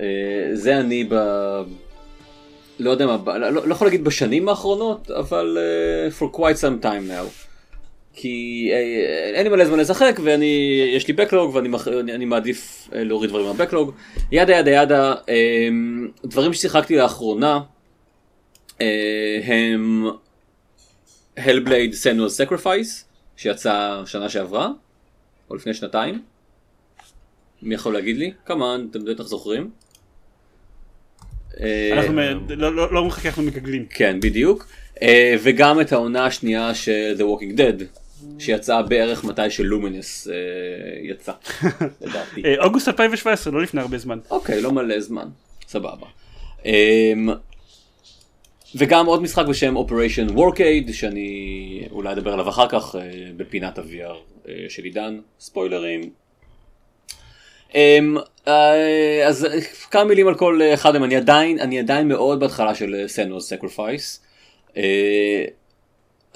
[0.00, 0.04] אה,
[0.52, 1.14] זה אני ב...
[2.78, 6.84] לא יודע מה, ב- לא, לא יכול להגיד בשנים האחרונות, אבל אה, for quite some
[6.84, 7.44] time now.
[8.14, 8.78] כי אה,
[9.34, 13.30] אין לי מלא זמן לשחק ואני, יש לי backlog ואני מח- אני, אני מעדיף להוריד
[13.30, 13.90] דברים מהבקלוג.
[14.32, 15.68] ידה ידה ידה, אה,
[16.24, 17.60] דברים ששיחקתי לאחרונה.
[18.80, 20.06] אה, הם
[21.38, 23.04] Hellblade Senua's Sacrifice
[23.36, 24.68] שיצא שנה שעברה
[25.50, 26.22] או לפני שנתיים.
[27.62, 28.32] מי יכול להגיד לי?
[28.46, 29.70] כמובן, אתם בטח זוכרים.
[31.60, 32.18] אה, אנחנו מ-
[32.50, 33.86] לא- לא לא מחכה, אנחנו מגגלים.
[33.90, 34.66] כן, בדיוק.
[35.02, 37.82] אה, וגם את העונה השנייה של The Walking Dead,
[38.38, 40.34] שיצאה בערך מתי שלומינס אה,
[41.02, 41.32] יצא,
[42.00, 42.42] לדעתי.
[42.44, 44.18] אה, אוגוסט 2017, לא לפני הרבה זמן.
[44.30, 45.28] אוקיי, לא מלא זמן,
[45.68, 46.06] סבבה.
[46.64, 47.28] אמ,
[48.74, 51.30] וגם עוד משחק בשם Operation Warcade, שאני
[51.90, 53.00] אולי אדבר עליו אחר כך אה,
[53.36, 54.16] בפינת ה-VR
[54.48, 56.10] אה, של עידן, ספוילרים.
[57.74, 58.16] אמ,
[58.48, 62.40] אה, אז אה, כמה מילים על כל אה, אחד מהם, אני עדיין, אני עדיין מאוד
[62.40, 64.22] בהתחלה של Senua's Sacrifice.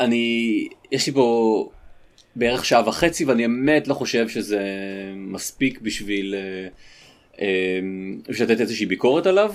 [0.00, 1.68] אני, יש לי פה
[2.36, 4.60] בערך שעה וחצי ואני באמת לא חושב שזה
[5.16, 6.68] מספיק בשביל אה,
[7.40, 7.80] אה,
[8.40, 9.54] לתת איזושהי ביקורת עליו.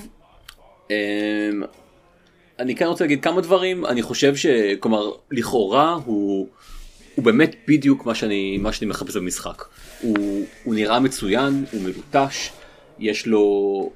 [0.92, 1.50] אה,
[2.60, 4.46] אני כן רוצה להגיד כמה דברים, אני חושב ש...
[4.80, 6.48] כלומר, לכאורה הוא,
[7.16, 9.64] הוא באמת בדיוק מה שאני, מה שאני מחפש במשחק.
[10.02, 12.50] הוא, הוא נראה מצוין, הוא מלוטש,
[13.00, 13.44] יש לו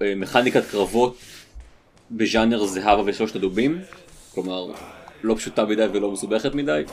[0.01, 1.17] אה, מכניקת קרבות
[2.11, 3.79] בז'אנר זהבה ושלושת הדובים,
[4.33, 4.71] כלומר,
[5.23, 6.83] לא פשוטה מדי ולא מסובכת מדי.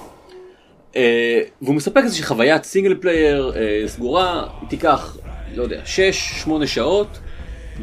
[0.97, 5.17] אה, והוא מספק איזושהי חוויית single player אה, סגורה, היא תיקח,
[5.55, 5.83] לא יודע,
[6.47, 7.19] 6-8 שעות,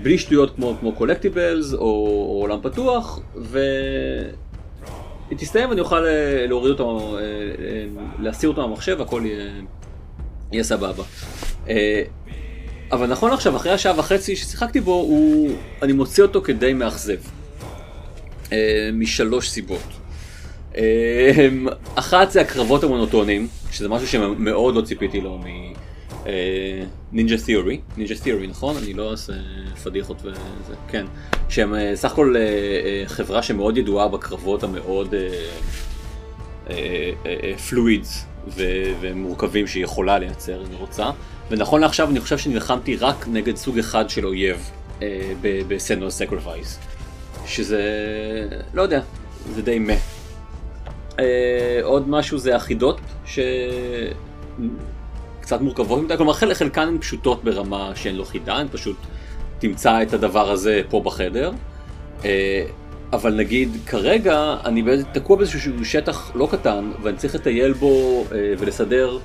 [0.01, 3.19] בלי שטויות כמו, כמו collectibles או, או עולם פתוח,
[5.27, 7.85] והיא תסתיים ואני אוכל אה, להוריד אותו, אה, אה,
[8.19, 9.51] להסיר אותו מהמחשב, הכל יהיה,
[10.51, 11.03] יהיה סבבה.
[12.91, 17.17] אבל נכון עכשיו, אחרי השעה וחצי ששיחקתי בו, הוא, אני מוציא אותו כדי מאכזב.
[18.93, 19.79] משלוש סיבות.
[21.95, 25.39] אחת זה הקרבות המונוטוניים, שזה משהו שמאוד לא ציפיתי לו
[27.11, 28.77] מנינג'ה תיאורי, נינג'ה תיאורי נכון?
[28.77, 29.33] אני לא אעשה
[29.83, 31.05] פדיחות וזה, כן.
[31.49, 35.13] שהם אה, סך הכל אה, אה, חברה שמאוד ידועה בקרבות המאוד
[37.69, 38.25] פלואידס
[39.01, 41.09] ומורכבים שהיא יכולה לייצר אם היא רוצה.
[41.51, 44.71] ונכון לעכשיו אני חושב שנלחמתי רק נגד סוג אחד של אויב
[45.67, 46.79] ב Senua's Sacrifice.
[47.45, 47.81] שזה,
[48.73, 49.01] לא יודע,
[49.55, 49.93] זה די מה.
[51.83, 52.99] עוד משהו זה החידות,
[55.53, 58.95] שקצת מורכבות מדי, כלומר חלק חלקן הן פשוטות ברמה שהן לא חידה, הן פשוט
[59.59, 61.51] תמצא את הדבר הזה פה בחדר.
[62.25, 62.65] אה,
[63.13, 69.17] אבל נגיד כרגע אני תקוע באיזשהו שטח לא קטן ואני צריך לטייל בו אה, ולסדר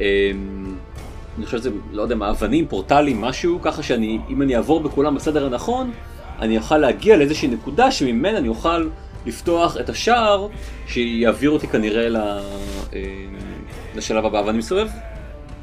[0.00, 0.30] אה,
[1.38, 5.14] אני חושב שזה לא יודע מה אבנים פורטלים משהו ככה שאני אם אני אעבור בכולם
[5.14, 5.90] בסדר הנכון
[6.38, 8.88] אני אוכל להגיע לאיזושהי נקודה שממנה אני אוכל
[9.26, 10.48] לפתוח את השער
[10.86, 12.16] שיעביר אותי כנראה ל...
[13.94, 14.88] לשלב הבא ואני מסתובב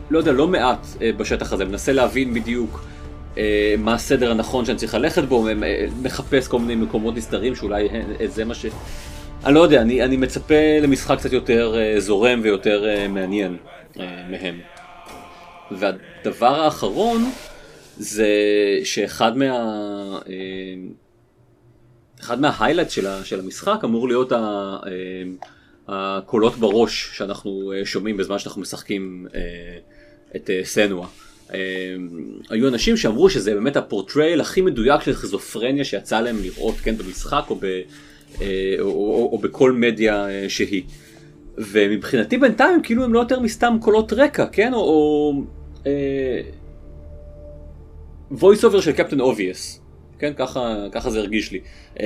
[0.09, 2.85] לא יודע לא מעט אה, בשטח הזה מנסה להבין בדיוק
[3.37, 5.53] אה, מה הסדר הנכון שאני צריך ללכת בו, אה,
[6.01, 7.87] מחפש כל מיני מקומות נסתרים שאולי
[8.25, 8.65] זה מה ש...
[9.45, 13.57] אני לא יודע, אני, אני מצפה למשחק קצת יותר זורם ויותר מעניין
[14.29, 14.59] מהם.
[15.71, 17.31] והדבר האחרון
[17.97, 18.27] זה
[18.83, 20.19] שאחד מה...
[22.19, 24.77] אחד מההיילייט של, של המשחק אמור להיות ה,
[25.87, 29.27] הקולות בראש שאנחנו שומעים בזמן שאנחנו משחקים
[30.35, 31.07] את אה, סנואה.
[31.53, 31.59] אה,
[32.49, 36.97] היו אנשים שאמרו שזה באמת ה portrayal הכי מדויק של סכיזופרניה שיצא להם לראות כן
[36.97, 40.83] במשחק או, ב, אה, או, או, או בכל מדיה שהיא.
[41.57, 45.33] ומבחינתי בינתיים כאילו הם לא יותר מסתם קולות רקע כן או, או
[45.85, 46.41] אה,
[48.31, 49.81] voice over של Captain Obvious
[50.19, 51.59] כן ככה ככה זה הרגיש לי
[51.99, 52.05] אה,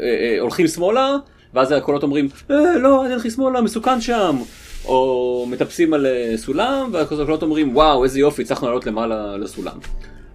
[0.00, 1.16] אה, אה, הולכים שמאלה
[1.54, 4.36] ואז הקולות אומרים, אה, לא, אל תלכי שמאלה, מסוכן שם.
[4.84, 9.78] או מטפסים על אה, סולם, והקולות אומרים, וואו, איזה יופי, הצלחנו לעלות למעלה לסולם.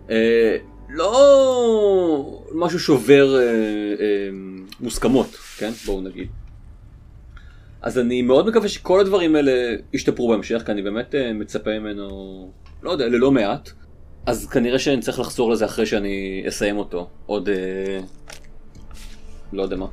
[0.09, 0.57] אה,
[0.89, 3.43] לא משהו שובר אה,
[4.79, 5.71] מוסכמות, כן?
[5.85, 6.27] בואו נגיד.
[7.81, 9.51] אז אני מאוד מקווה שכל הדברים האלה
[9.93, 12.51] ישתפרו בהמשך, כי אני באמת מצפה ממנו,
[12.83, 13.69] לא יודע, ללא מעט.
[14.25, 17.09] אז כנראה שאני צריך לחזור לזה אחרי שאני אסיים אותו.
[17.25, 17.49] עוד,
[19.53, 19.85] לא יודע מה,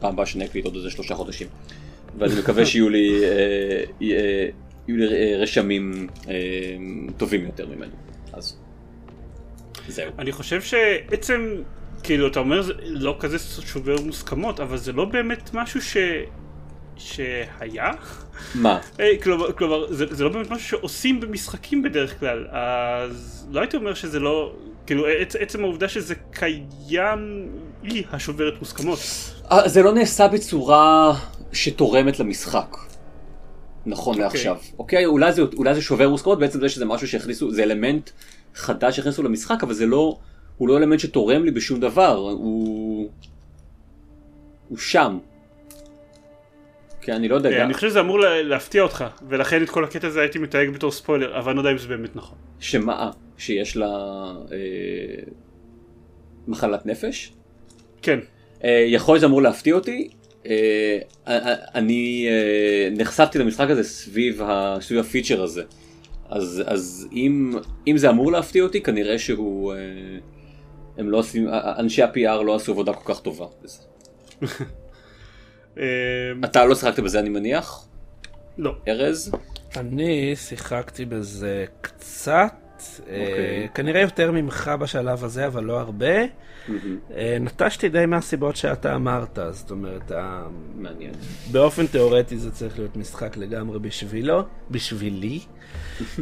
[0.00, 1.48] פעם הבאה שאני אקליט עוד איזה שלושה חודשים.
[2.18, 3.28] ואני מקווה שיהיו לי, אה,
[4.02, 4.48] אה,
[4.88, 6.34] יהיו לי אה, רשמים אה,
[7.16, 7.92] טובים יותר ממנו.
[8.32, 8.56] אז
[9.88, 10.10] זהו.
[10.18, 11.54] אני חושב שבעצם,
[12.02, 15.96] כאילו, אתה אומר זה לא כזה שובר מוסכמות, אבל זה לא באמת משהו ש...
[16.96, 17.90] שהיה?
[18.54, 18.80] מה?
[19.00, 23.76] אה, כלומר, כלומר זה, זה לא באמת משהו שעושים במשחקים בדרך כלל, אז לא הייתי
[23.76, 24.54] אומר שזה לא...
[24.86, 27.48] כאילו, עצ, עצם העובדה שזה קיים
[27.82, 28.98] היא השוברת מוסכמות.
[29.66, 31.14] זה לא נעשה בצורה
[31.52, 32.76] שתורמת למשחק.
[33.86, 34.22] נכון אוקיי.
[34.24, 34.56] לעכשיו.
[34.78, 38.10] אוקיי, אולי זה, אולי זה שובר מוסכמות, בעצם זה שזה משהו שהכניסו, זה אלמנט
[38.54, 40.18] חדש שהכניסו למשחק, אבל זה לא,
[40.56, 43.10] הוא לא אלמנט שתורם לי בשום דבר, הוא...
[44.68, 45.18] הוא שם.
[47.00, 47.64] כן, אני לא יודע, אה, גם...
[47.66, 50.92] אני חושב שזה אמור לה- להפתיע אותך, ולכן את כל הקטע הזה הייתי מתייג בתור
[50.92, 52.38] ספוילר, אבל אני לא יודע אם זה באמת נכון.
[52.60, 53.10] שמה?
[53.38, 53.86] שיש לה
[54.52, 55.22] אה,
[56.48, 57.32] מחלת נפש?
[58.02, 58.18] כן,
[58.64, 60.08] אה, יכול להיות שזה אמור להפתיע אותי.
[60.48, 64.42] אה, אה, אני אה, נחשפתי למשחק הזה סביב,
[65.00, 65.62] הפיצ'ר הזה.
[66.28, 67.54] אז, אז אם,
[67.86, 69.74] אם זה אמור להפתיע אותי, כנראה שהוא...
[69.74, 69.78] אה,
[70.98, 73.78] הם לא עושים, אנשי ה-PR לא עשו עבודה כל כך טובה בזה.
[75.78, 75.84] אה,
[76.44, 77.86] אתה לא שיחקת בזה אני מניח?
[78.58, 78.74] לא.
[78.88, 79.32] ארז?
[79.76, 82.52] אני שיחקתי בזה קצת,
[83.08, 83.68] אה, אוקיי.
[83.74, 86.16] כנראה יותר ממך בשלב הזה, אבל לא הרבה.
[87.14, 90.12] אה, נטשתי די מהסיבות שאתה אמרת, זאת אומרת,
[90.74, 91.12] מעניין.
[91.52, 95.40] באופן תיאורטי זה צריך להיות משחק לגמרי בשבילו, בשבילי.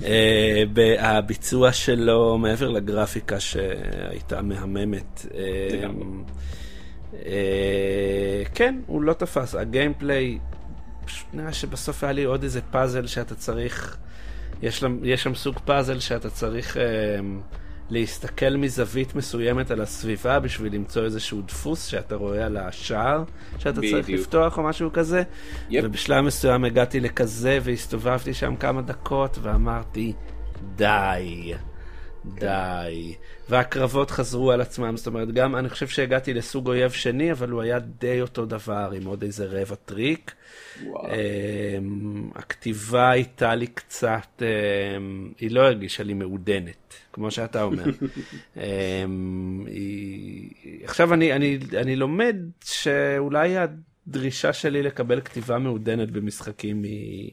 [0.05, 0.63] אה,
[0.99, 5.27] הביצוע שלו, מעבר לגרפיקה שהייתה מהממת.
[7.25, 9.55] אה, כן, הוא לא תפס.
[9.55, 10.39] הגיימפליי,
[11.05, 13.97] פשוט נראה שבסוף היה לי עוד איזה פאזל שאתה צריך,
[14.63, 16.83] יש, יש שם סוג פאזל שאתה צריך אה,
[17.91, 23.25] להסתכל מזווית מסוימת על הסביבה בשביל למצוא איזשהו דפוס שאתה רואה על השער
[23.59, 24.21] שאתה צריך בדיוק.
[24.21, 25.23] לפתוח או משהו כזה.
[25.71, 25.85] יפ.
[25.85, 30.13] ובשלב מסוים הגעתי לכזה והסתובבתי שם כמה דקות ואמרתי,
[30.77, 31.55] די,
[32.35, 33.15] די.
[33.49, 37.63] והקרבות חזרו על עצמם, זאת אומרת, גם אני חושב שהגעתי לסוג אויב שני, אבל הוא
[37.63, 40.35] היה די אותו דבר, עם עוד איזה רבע טריק.
[40.87, 41.07] וואו.
[41.79, 47.85] אמ, הכתיבה הייתה לי קצת, אמ, היא לא הרגישה לי מעודנת, כמו שאתה אומר.
[48.57, 50.51] אמ, היא-
[50.85, 57.31] עכשיו אני, אני, אני לומד שאולי הדרישה שלי לקבל כתיבה מעודנת במשחקים היא...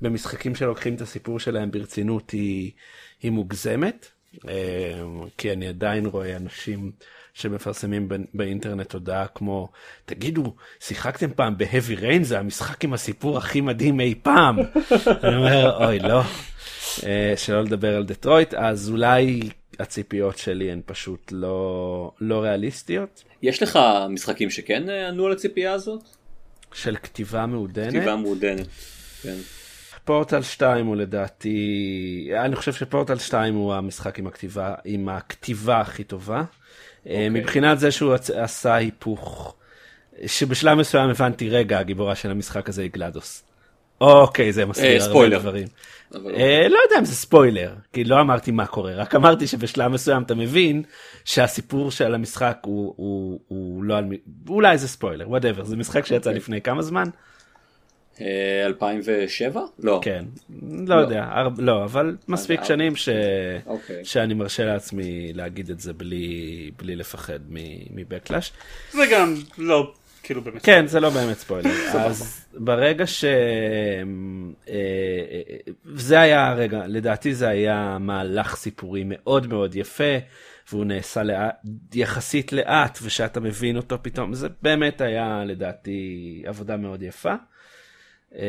[0.00, 2.72] במשחקים שלוקחים את הסיפור שלהם ברצינות היא,
[3.22, 4.06] היא מוגזמת,
[5.38, 6.92] כי אני עדיין רואה אנשים
[7.34, 9.68] שמפרסמים באינטרנט הודעה כמו,
[10.04, 14.56] תגידו, שיחקתם פעם ב-heavy rain זה המשחק עם הסיפור הכי מדהים אי פעם.
[15.24, 16.22] אני אומר, אוי לא,
[17.06, 19.40] אה, שלא לדבר על דטרויט, אז אולי
[19.78, 23.78] הציפיות שלי הן פשוט לא, לא ריאליסטיות, יש לך
[24.10, 26.02] משחקים שכן אה, ענו על הציפייה הזאת?
[26.74, 27.88] של כתיבה מעודנת.
[27.88, 28.66] כתיבה מעודנת.
[29.22, 29.36] כן.
[30.06, 36.04] פורטל 2 הוא לדעתי, אני חושב שפורטל 2 הוא המשחק עם הכתיבה, עם הכתיבה הכי
[36.04, 36.42] טובה.
[36.42, 37.08] Okay.
[37.30, 39.54] מבחינת זה שהוא עשה היפוך,
[40.26, 43.44] שבשלב מסוים הבנתי, רגע, הגיבורה של המשחק הזה היא GLaDOS.
[44.00, 45.38] אוקיי, זה מסביר הרבה ספוילר.
[45.38, 45.68] דברים.
[46.14, 49.92] אבל אה, לא יודע אם זה ספוילר, כי לא אמרתי מה קורה, רק אמרתי שבשלב
[49.92, 50.82] מסוים אתה מבין
[51.24, 54.16] שהסיפור של המשחק הוא, הוא, הוא לא על מי,
[54.48, 56.34] אולי זה ספוילר, whatever, זה משחק שיצא אוקיי.
[56.34, 57.08] לפני כמה זמן?
[58.20, 59.60] אה, 2007?
[59.78, 60.00] לא.
[60.04, 60.24] כן,
[60.86, 63.08] לא יודע, הר- לא, אבל מספיק אה, שנים ש...
[63.66, 64.04] אוקיי.
[64.04, 66.30] שאני מרשה לעצמי להגיד את זה בלי,
[66.78, 68.52] בלי לפחד מ- מבקלאש.
[68.92, 70.62] זה גם לא, כאילו באמת.
[70.64, 71.70] כן, זה לא באמת ספוילר.
[72.06, 73.24] אז ברגע ש...
[73.24, 73.32] אה,
[74.68, 80.14] אה, זה היה הרגע, לדעתי זה היה מהלך סיפורי מאוד מאוד יפה,
[80.72, 81.56] והוא נעשה לאט,
[81.94, 86.02] יחסית לאט, ושאתה מבין אותו פתאום, זה באמת היה לדעתי
[86.46, 87.34] עבודה מאוד יפה.
[88.34, 88.40] אה,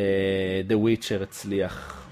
[0.70, 2.04] The Witcher הצליח,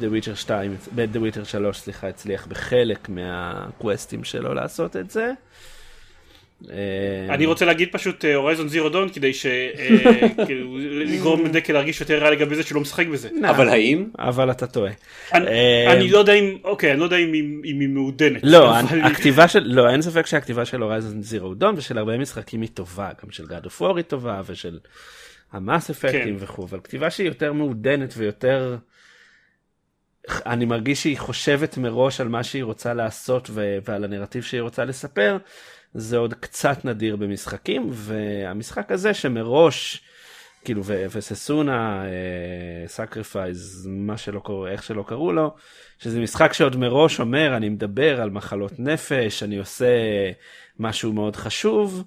[0.00, 0.70] The Witcher 2,
[1.14, 5.30] The Witcher 3 סליחה, הצליח בחלק מהקווסטים שלו לעשות את זה.
[6.70, 9.46] אה, אני רוצה להגיד פשוט הורייזון זירו דון כדי ש...
[9.46, 9.98] אה,
[10.46, 13.28] כאילו, לגרום לדקל להרגיש יותר רע לגבי זה שהוא לא משחק בזה.
[13.40, 14.08] נא, אבל האם?
[14.18, 14.92] אבל אתה טועה.
[15.32, 17.32] אני- לא יודע אם, אוקיי, אני לא יודע אם
[17.64, 18.40] היא- מעודנת.
[18.42, 22.70] לא, הכתיבה של, לא, אין ספק שהכתיבה של הורייזן זירו דון ושל הרבה משחקים היא
[22.74, 24.78] טובה, גם של God of War היא טובה ושל
[25.54, 26.44] המאס אפקטים כן.
[26.44, 28.76] וכו', אבל כתיבה שהיא יותר מעודנת ויותר,
[30.28, 34.84] אני מרגיש שהיא חושבת מראש על מה שהיא רוצה לעשות ו- ועל הנרטיב שהיא רוצה
[34.84, 35.38] לספר,
[35.94, 40.02] זה עוד קצת נדיר במשחקים, והמשחק הזה שמראש,
[40.64, 42.04] כאילו, ו- ו-Senua's
[42.86, 45.54] Sacrifice, מה שלא קורה, איך שלא קראו לו,
[45.98, 49.86] שזה משחק שעוד מראש אומר, אני מדבר על מחלות נפש, אני עושה
[50.78, 52.04] משהו מאוד חשוב,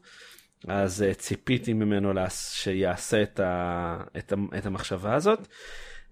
[0.67, 5.47] אז אה, ציפיתי ממנו שיעשה את, ה- את, ה- את המחשבה הזאת,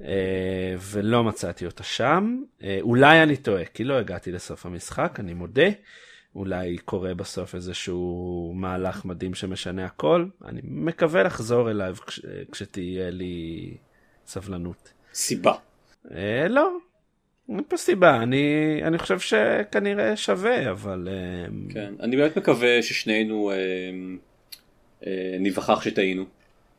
[0.02, 2.42] אה, ולא מצאתי אותה שם.
[2.64, 5.70] אה, אולי אני טועה, כי לא הגעתי לסוף המשחק, אני מודה.
[6.36, 10.26] אולי קורה בסוף איזשהו מהלך מדהים שמשנה הכל.
[10.46, 13.78] אני מקווה לחזור אליו כש, כשתהיה לי
[14.28, 14.94] סבלנות.
[15.14, 15.54] סיבה.
[16.12, 16.78] אה, לא,
[17.50, 21.08] אין פה סיבה, אני, אני חושב שכנראה שווה, אבל...
[21.12, 21.94] אה, כן.
[22.00, 23.56] אני באמת מקווה ששנינו אה,
[25.40, 26.26] ניווכח שטעינו.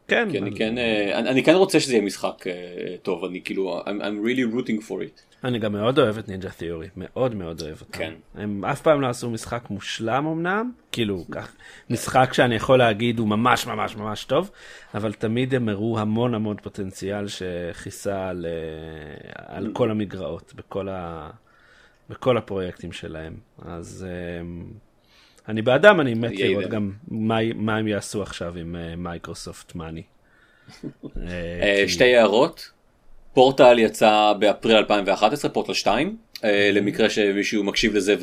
[0.08, 3.40] כן, כי אני כן, אה, אני אני כן רוצה שזה יהיה משחק אה, טוב, אני
[3.44, 5.44] כאילו, I'm, I'm really rooting for it.
[5.44, 7.98] אני גם מאוד אוהב את נינג'ה תיאורי, מאוד מאוד אוהב אותם.
[7.98, 8.12] כן.
[8.34, 11.56] הם אף פעם לא עשו משחק מושלם אמנם, כאילו, כך,
[11.90, 14.50] משחק שאני יכול להגיד הוא ממש ממש ממש טוב,
[14.94, 21.30] אבל תמיד הם הראו המון המון פוטנציאל שכיסה על, אה, על כל המגרעות, בכל, ה,
[22.10, 23.34] בכל הפרויקטים שלהם.
[23.62, 24.46] אז אה,
[25.48, 26.70] אני בעדם, אני מת לראות.
[26.70, 30.02] גם מה, מה הם יעשו עכשיו עם אה, Microsoft money.
[31.62, 32.70] אה, שתי הערות.
[33.34, 38.16] פורטל יצא באפריל 2011, פורטל 2, אה, למקרה שמישהו מקשיב לזה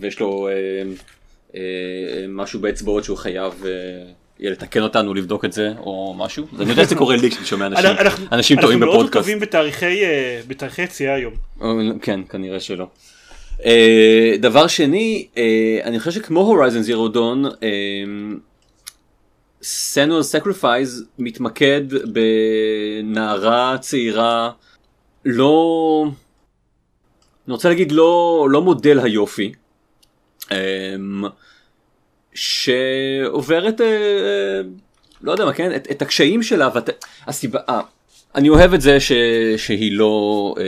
[0.00, 0.52] ויש לו אה,
[1.54, 1.60] אה,
[2.28, 3.70] משהו באצבעות שהוא חייב אה,
[4.38, 6.46] יהיה לתקן אותנו לבדוק את זה או משהו.
[6.60, 7.90] אני יודע שזה קורה לי כשאני שומע אנשים,
[8.32, 9.24] אנשים טועים אנחנו מאוד בפודקאסט.
[9.24, 9.40] טובים
[10.48, 11.34] בתאריכי אה, יציאה היום.
[11.62, 11.68] אה,
[12.02, 12.86] כן, כנראה שלא.
[13.64, 17.44] אה, דבר שני, אה, אני חושב שכמו Horizon Zero Dawn,
[19.62, 24.50] Senua's Sacrifice מתמקד בנערה צעירה
[25.24, 26.04] לא,
[27.46, 29.52] אני רוצה להגיד לא, לא מודל היופי,
[30.52, 30.94] אה,
[32.34, 34.60] שעוברת, אה,
[35.20, 37.60] לא יודע מה, כן, את, את הקשיים שלה, ואת, הסיבה,
[38.34, 39.12] אני אוהב את זה ש,
[39.56, 40.64] שהיא לא, אה,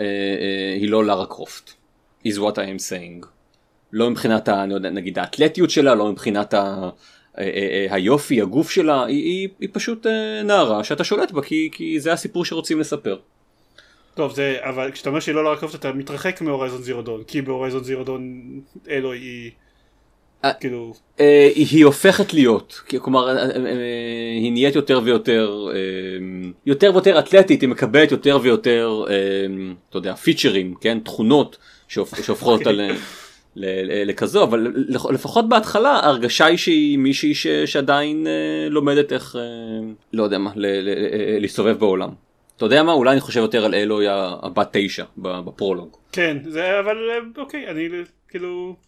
[0.00, 1.70] אה, אה, היא לא לארה קרופט.
[2.26, 3.26] is what I am saying.
[3.92, 6.90] לא מבחינת, נגיד האתלטיות שלה, לא מבחינת ה,
[7.38, 10.06] אה, היופי, הגוף שלה, היא, היא, היא פשוט
[10.44, 13.18] נערה שאתה שולט בה כי, כי זה הסיפור שרוצים לספר.
[14.14, 17.84] טוב זה אבל כשאתה אומר שהיא לא לרקבת אתה מתרחק מהורייזון זירו דון כי בהורייזון
[17.84, 18.42] זירו דון
[18.88, 19.50] אלו היא.
[20.52, 23.72] כאילו אה, היא הופכת להיות, כלומר אה, אה, אה,
[24.40, 25.76] היא נהיית יותר ויותר, אה,
[26.66, 29.14] יותר ויותר אתלטית, היא מקבלת יותר ויותר, אה,
[29.90, 31.56] אתה יודע, פיצ'רים, כן, תכונות
[31.88, 32.90] שהופ- שהופכות אותה ל-
[34.08, 37.34] לכזו, אבל לפ- לפחות בהתחלה ההרגשה היא שהיא מישהי
[37.66, 38.32] שעדיין אה,
[38.70, 39.42] לומדת איך, אה,
[40.12, 40.50] לא יודע מה,
[41.40, 42.10] להסתובב בעולם.
[42.56, 45.96] אתה יודע מה, אולי אני חושב יותר על אלוהי הבת תשע בפרולוג.
[46.12, 47.88] כן זה אבל אה, אוקיי אני
[48.28, 48.85] כאילו אה,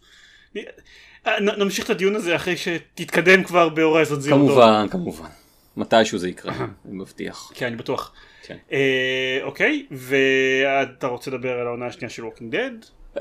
[1.57, 4.37] נמשיך את הדיון הזה אחרי שתתקדם כבר ב-Horizon Zero.
[4.37, 5.29] כמובן, כמובן.
[5.77, 7.51] מתישהו זה יקרה, אני מבטיח.
[7.55, 8.11] כן אני בטוח.
[8.43, 8.57] כן.
[8.71, 12.71] אה, אוקיי ואתה רוצה לדבר על העונה השנייה של Walking Dead?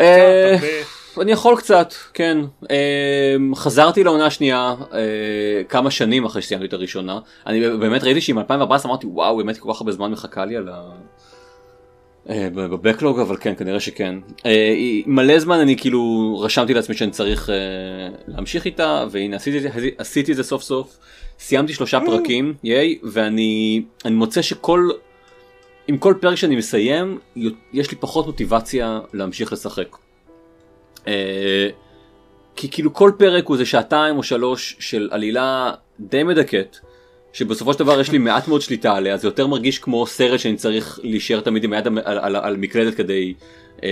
[0.00, 0.56] אה,
[1.20, 2.38] אני יכול קצת, כן.
[2.70, 7.18] אה, חזרתי לעונה השנייה אה, כמה שנים אחרי שסיימתי את הראשונה.
[7.46, 10.68] אני באמת ראיתי שהיא מ-2014 אמרתי וואו באמת כל כך הרבה זמן מחכה לי על
[10.68, 10.90] ה...
[12.30, 14.14] אה, בבקלוג אבל כן כנראה שכן.
[14.46, 14.74] אה,
[15.06, 17.54] מלא זמן אני כאילו רשמתי לעצמי שאני צריך אה,
[18.28, 20.98] להמשיך איתה והנה עשיתי עשיתי את זה סוף סוף.
[21.38, 24.88] סיימתי שלושה פרקים ייי ואני אני מוצא שכל
[25.88, 27.18] עם כל פרק שאני מסיים
[27.72, 29.96] יש לי פחות מוטיבציה להמשיך לשחק.
[32.56, 36.76] כי כאילו כל פרק הוא איזה שעתיים או שלוש של עלילה די מדכאת.
[37.32, 40.56] שבסופו של דבר יש לי מעט מאוד שליטה עליה זה יותר מרגיש כמו סרט שאני
[40.56, 43.34] צריך להישאר תמיד עם היד על, על, על, מקלדת כדי
[43.82, 43.88] אה,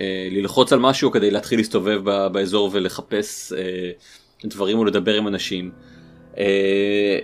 [0.00, 3.90] אה, ללחוץ על משהו כדי להתחיל להסתובב ב, באזור ולחפש אה,
[4.44, 5.70] דברים או לדבר עם אנשים.
[6.38, 7.18] אה,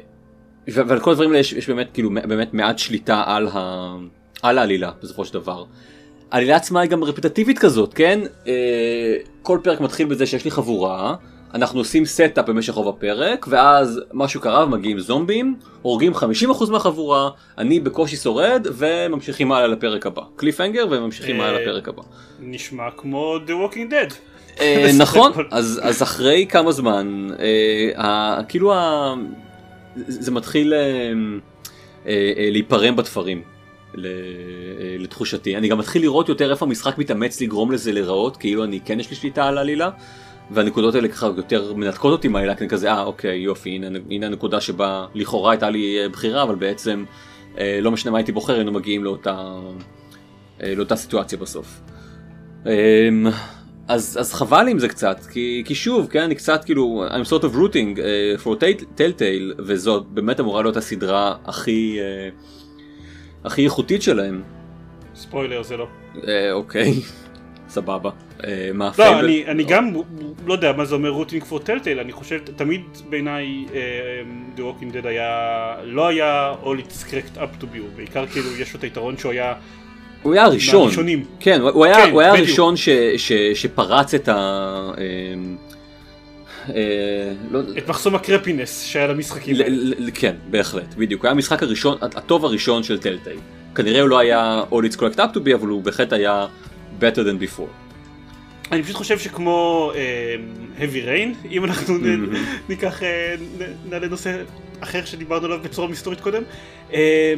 [0.68, 3.94] ועל כל הדברים האלה יש, יש באמת כאילו באמת מעט שליטה על, ה,
[4.42, 5.64] על העלילה בסופו של דבר.
[6.30, 11.14] העלילה עצמה היא גם רפטטיבית כזאת כן אה, כל פרק מתחיל בזה שיש לי חבורה
[11.54, 17.80] אנחנו עושים setup במשך רוב הפרק ואז משהו קרה ומגיעים זומבים הורגים 50% מהחבורה אני
[17.80, 22.02] בקושי שורד וממשיכים הלאה לפרק הבא cliffhanger וממשיכים אה, הלאה לפרק הבא.
[22.40, 24.14] נשמע כמו The Walking Dead.
[24.60, 27.28] אה, נכון, אז אחרי כמה זמן,
[27.98, 28.74] אה, כאילו
[29.96, 30.78] זה מתחיל אה,
[32.06, 33.42] אה, אה, להיפרם בתפרים.
[33.98, 34.00] אה,
[34.98, 39.00] לתחושתי אני גם מתחיל לראות יותר איפה המשחק מתאמץ לגרום לזה להיראות כאילו אני כן
[39.00, 39.90] יש לי שליטה על העלילה
[40.50, 44.26] והנקודות האלה ככה יותר מנתקות אותי מהעלילה כי אני כזה אה אוקיי יופי הנה, הנה
[44.26, 47.04] הנקודה שבה לכאורה הייתה לי אה, בחירה אבל בעצם
[47.58, 49.52] אה, לא משנה מה הייתי בוחר היינו מגיעים לאותה,
[50.62, 51.80] אה, לאותה סיטואציה בסוף.
[52.66, 53.26] אמ,
[53.88, 57.28] אז, אז חבל לי עם זה קצת, כי, כי שוב, כן, אני קצת כאילו, I'm
[57.28, 58.62] sort of rooting uh, for
[58.98, 64.42] Telltale, וזו באמת אמורה להיות הסדרה הכי, uh, הכי איכותית שלהם.
[65.14, 65.86] ספוילר זה לא.
[66.28, 67.10] אה, אוקיי, סבבה.
[67.10, 67.25] אה,
[68.74, 69.24] מה, לא, Fable?
[69.24, 69.92] אני, אני גם
[70.46, 73.80] לא יודע מה זה אומר rooting for Telltale, אני חושב, תמיד בעיניי אה,
[74.56, 75.30] The Walking Dead היה,
[75.84, 79.32] לא היה all it's cracked up to be, בעיקר כאילו יש לו את היתרון שהוא
[79.32, 79.54] היה
[80.22, 80.80] הוא היה הראשון.
[80.82, 81.24] מהראשונים.
[81.40, 82.30] כן, הוא היה, כן, הוא היה.
[82.30, 84.34] הראשון ש, ש, שפרץ את ה...
[86.74, 89.74] אה, לא, את מחסום ה crappiness שהיה למשחקים ל- האלה.
[89.98, 91.20] ל- כן, בהחלט, בדיוק.
[91.22, 93.38] הוא היה המשחק הראשון, הטוב הראשון של Telltale.
[93.74, 96.46] כנראה הוא לא היה All It's Collect Up to be, אבל הוא בהחלט היה
[97.00, 97.70] better than before.
[98.72, 100.34] אני פשוט חושב שכמו אה,
[100.78, 102.32] heavy rain, אם אנחנו נ-
[102.68, 103.02] ניקח,
[103.58, 104.42] נ- נעלה נושא
[104.80, 106.42] אחר שדיברנו עליו בצורה מסתורית קודם,
[106.92, 107.34] אה,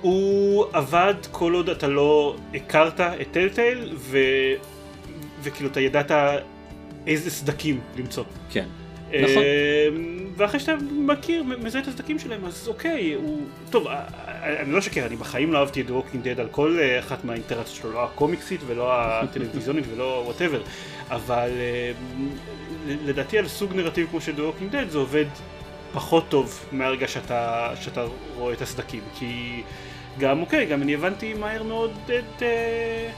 [0.00, 4.18] הוא עבד כל עוד אתה לא הכרת את טלטייל, ו...
[5.42, 6.10] וכאילו אתה ידעת
[7.06, 8.24] איזה סדקים למצוא.
[8.50, 8.66] כן.
[9.12, 9.42] נכון.
[9.42, 9.88] אה,
[10.36, 13.46] ואחרי שאתה מכיר, מזהה את הסדקים שלהם, אז אוקיי, הוא...
[13.70, 13.86] טוב,
[14.42, 17.24] אני לא אשקר, אני בחיים לא אהבתי את The Walking Dead על כל אה, אחת
[17.24, 20.62] מהאינקרנציות שלו, לא הקומיקסית ולא הטלוויזיונית ולא whatever,
[21.10, 21.92] אבל אה,
[22.86, 25.26] לדעתי על סוג נרטיב כמו של The Walking Dead זה עובד
[25.92, 28.04] פחות טוב מהרגע שאתה, שאתה
[28.36, 29.62] רואה את הסדקים, כי
[30.18, 32.42] גם אוקיי, גם אני הבנתי מהר מאוד את...
[32.42, 33.10] אה,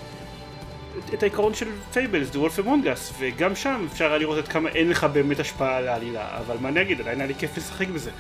[1.14, 4.68] את- העיקרון של Fables, The Wolf Among Us, וגם שם אפשר היה לראות עד כמה
[4.68, 7.88] אין לך באמת השפעה על העלילה, אבל מה אני אגיד, עדיין היה לי כיף לשחק
[7.88, 8.10] בזה.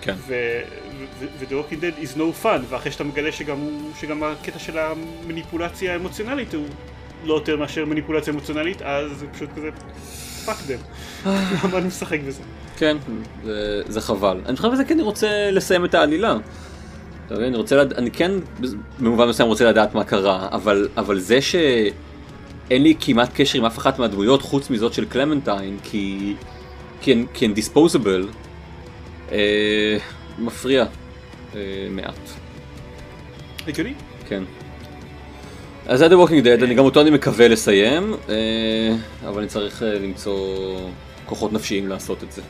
[0.00, 0.14] כן.
[0.26, 5.92] ו-The Walking Dead is no fun, ואחרי שאתה מגלה שגם, הוא- שגם הקטע של המניפולציה
[5.92, 6.66] האמוציונלית הוא
[7.24, 9.70] לא יותר מאשר מניפולציה אמוציונלית, אז זה פשוט כזה,
[10.46, 10.78] fuck them.
[11.64, 12.42] למה אני משחק בזה?
[12.76, 12.96] כן,
[13.44, 14.40] זה, זה חבל.
[14.46, 16.36] אני חושב בזה כי אני רוצה לסיים את העלילה.
[17.26, 17.46] אתה מבין?
[17.48, 17.92] אני רוצה, לד...
[17.92, 18.30] אני כן
[18.98, 21.92] במובן מסוים רוצה לדעת מה קרה, אבל, אבל זה שאין
[22.82, 26.34] לי כמעט קשר עם אף אחת מהדמויות חוץ מזאת של קלמנטיין, כי,
[27.00, 28.28] כי, הן- כי הן דיספוזבל,
[29.32, 29.96] אה,
[30.38, 30.84] מפריע
[31.54, 31.60] אה,
[31.90, 32.18] מעט.
[33.68, 33.94] הגיוני?
[34.28, 34.42] כן.
[35.86, 38.36] אז זה The Walking Dead, אני גם אותו אני מקווה לסיים, אה,
[39.28, 40.78] אבל אני צריך אה, למצוא
[41.26, 42.42] כוחות נפשיים לעשות את זה.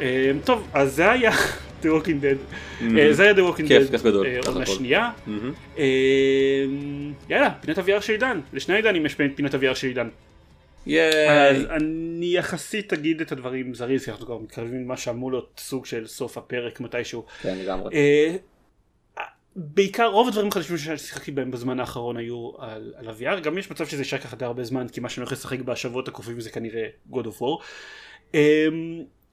[0.00, 1.30] אה, טוב, אז זה היה
[1.82, 2.38] The Walking Dead.
[2.98, 3.90] אה, זה היה The Walking Dead.
[3.90, 4.66] כיף גדול, אה, עונה.
[4.66, 5.10] שנייה.
[5.26, 5.52] מהמם.
[5.78, 6.64] אה,
[7.28, 8.40] יאללה, פינת ה-VR של עידן.
[8.52, 10.08] לשני עידנים יש פינת ה-VR של עידן.
[10.86, 15.86] אז אני יחסית אגיד את הדברים זריז, כי אנחנו כבר מתקרבים למה שאמור להיות סוג
[15.86, 17.24] של סוף הפרק מתישהו.
[17.42, 17.90] כן, לגמרי.
[19.56, 23.86] בעיקר רוב הדברים החדשים ששיחקתי בהם בזמן האחרון היו על, על ה-VR, גם יש מצב
[23.86, 26.86] שזה יישאר ככה די הרבה זמן, כי מה שאני הולך לשחק בשבועות הקרובים זה כנראה
[27.12, 27.62] God of War.
[28.34, 28.66] אה,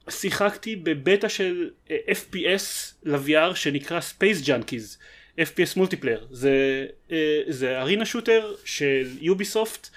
[0.08, 4.96] שיחקתי בבטא של אה, FPS ל-VR שנקרא Space Junkies,
[5.38, 9.88] FPS מולטיפלייר, זה, אה, זה ארינה שוטר של יוביסופט.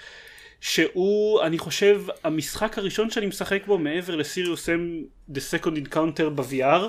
[0.64, 4.72] שהוא אני חושב המשחק הראשון שאני משחק בו מעבר לסיריוס M
[5.32, 6.82] The Second Encounter ב-VR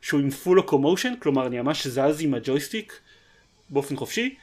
[0.00, 3.00] שהוא עם full locomotion כלומר אני ממש זז עם הג'ויסטיק
[3.70, 4.34] באופן חופשי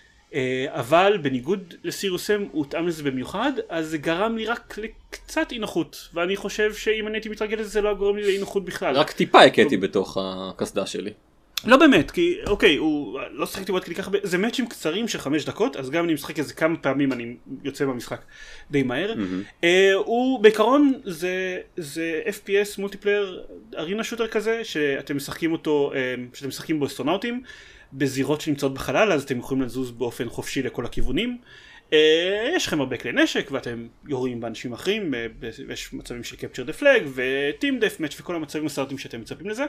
[0.67, 5.59] אבל בניגוד לסיריוס M הוא הותאם לזה במיוחד אז זה גרם לי רק לקצת אי
[5.59, 8.65] נוחות ואני חושב שאם אני הייתי מתרגל לזה זה לא היה גורם לי לאי נוחות
[8.65, 11.11] בכלל רק טיפה הכיתי בתוך הקסדה שלי.
[11.65, 15.19] לא באמת, כי אוקיי, הוא, לא שיחקתי בו עד כדי כך, זה מאצ'ים קצרים של
[15.19, 18.21] חמש דקות, אז גם אני משחק איזה כמה פעמים אני יוצא מהמשחק
[18.71, 19.13] די מהר.
[19.63, 23.43] אה, הוא בעיקרון זה, זה FPS מולטיפלייר
[23.77, 27.43] ארינה שוטר כזה, שאתם משחקים אותו, אה, שאתם משחקים בו אסטרונאוטים,
[27.93, 31.37] בזירות שנמצאות בחלל, אז אתם יכולים לזוז באופן חופשי לכל הכיוונים.
[31.93, 35.25] אה, יש לכם הרבה כלי נשק ואתם יורים באנשים אחרים, אה,
[35.73, 39.65] יש מצבים של capture the flag וטים דף מאץ' וכל המצבים הסטנדרטיים שאתם מצפים לזה.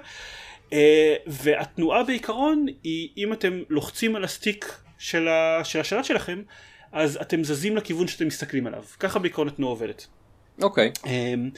[0.72, 6.42] אה, והתנועה בעיקרון היא אם אתם לוחצים על ה stick של, ה, של השלט שלכם
[6.92, 10.06] אז אתם זזים לכיוון שאתם מסתכלים עליו ככה בעיקרון התנועה עובדת.
[10.62, 10.92] אוקיי.
[11.06, 11.50] אמ,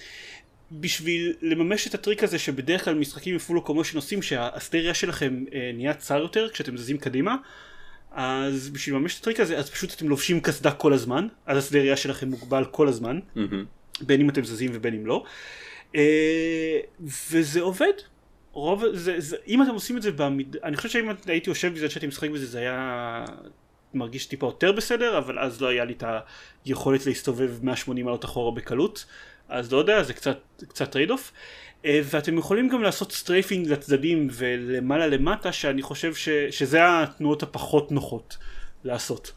[0.81, 5.45] בשביל לממש את הטריק הזה שבדרך כלל משחקים עם full locomotion עושים שהשדה ראייה שלכם
[5.55, 7.37] אה, נהיה צר יותר כשאתם זזים קדימה
[8.11, 11.97] אז בשביל לממש את הטריק הזה אז פשוט אתם לובשים קסדה כל הזמן אז הסדריה
[11.97, 13.65] שלכם מוגבל כל הזמן מהמם.
[14.01, 15.25] בין אם אתם זזים ובין אם לא.
[15.95, 16.79] אה,
[17.31, 17.93] וזה עובד.
[18.53, 20.57] רוב זה, זה אם אתם עושים את זה בעמיד...
[20.63, 23.25] אני חושב שאם הייתי יושב בזה שהייתי משחק בזה זה היה
[23.95, 26.05] מרגיש טיפה יותר בסדר, אבל אז לא היה לי את
[26.65, 29.05] היכולת להסתובב 180 מעלות אחורה בקלות,
[29.53, 30.39] אז לא יודע, זה קצת,
[30.69, 31.33] קצת trade-off.
[31.85, 38.37] ואתם יכולים גם לעשות strafing לצדדים ולמעלה למטה, שאני חושב ש, שזה התנועות הפחות נוחות
[38.85, 39.33] לעשות.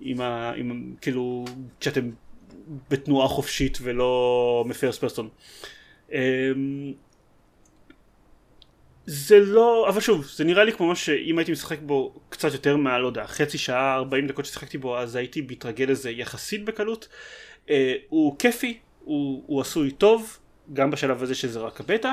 [0.00, 0.52] עם ה...
[0.56, 1.44] עם, כאילו,
[1.80, 2.10] כשאתם
[2.90, 5.28] בתנועה חופשית ולא מפרס פרסון.
[9.06, 12.98] זה לא, אבל שוב, זה נראה לי כמו שאם הייתי משחק בו קצת יותר מה,
[12.98, 17.08] לא יודע, חצי שעה, 40 דקות ששיחקתי בו, אז הייתי מתרגל לזה יחסית בקלות.
[17.66, 17.70] Uh,
[18.08, 20.38] הוא כיפי, הוא, הוא עשוי טוב,
[20.72, 22.12] גם בשלב הזה שזה רק הבטא,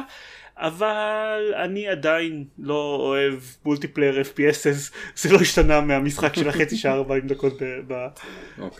[0.57, 7.27] אבל אני עדיין לא אוהב מולטיפלייר FPSs, זה לא השתנה מהמשחק של החצי שעה 40
[7.27, 7.53] דקות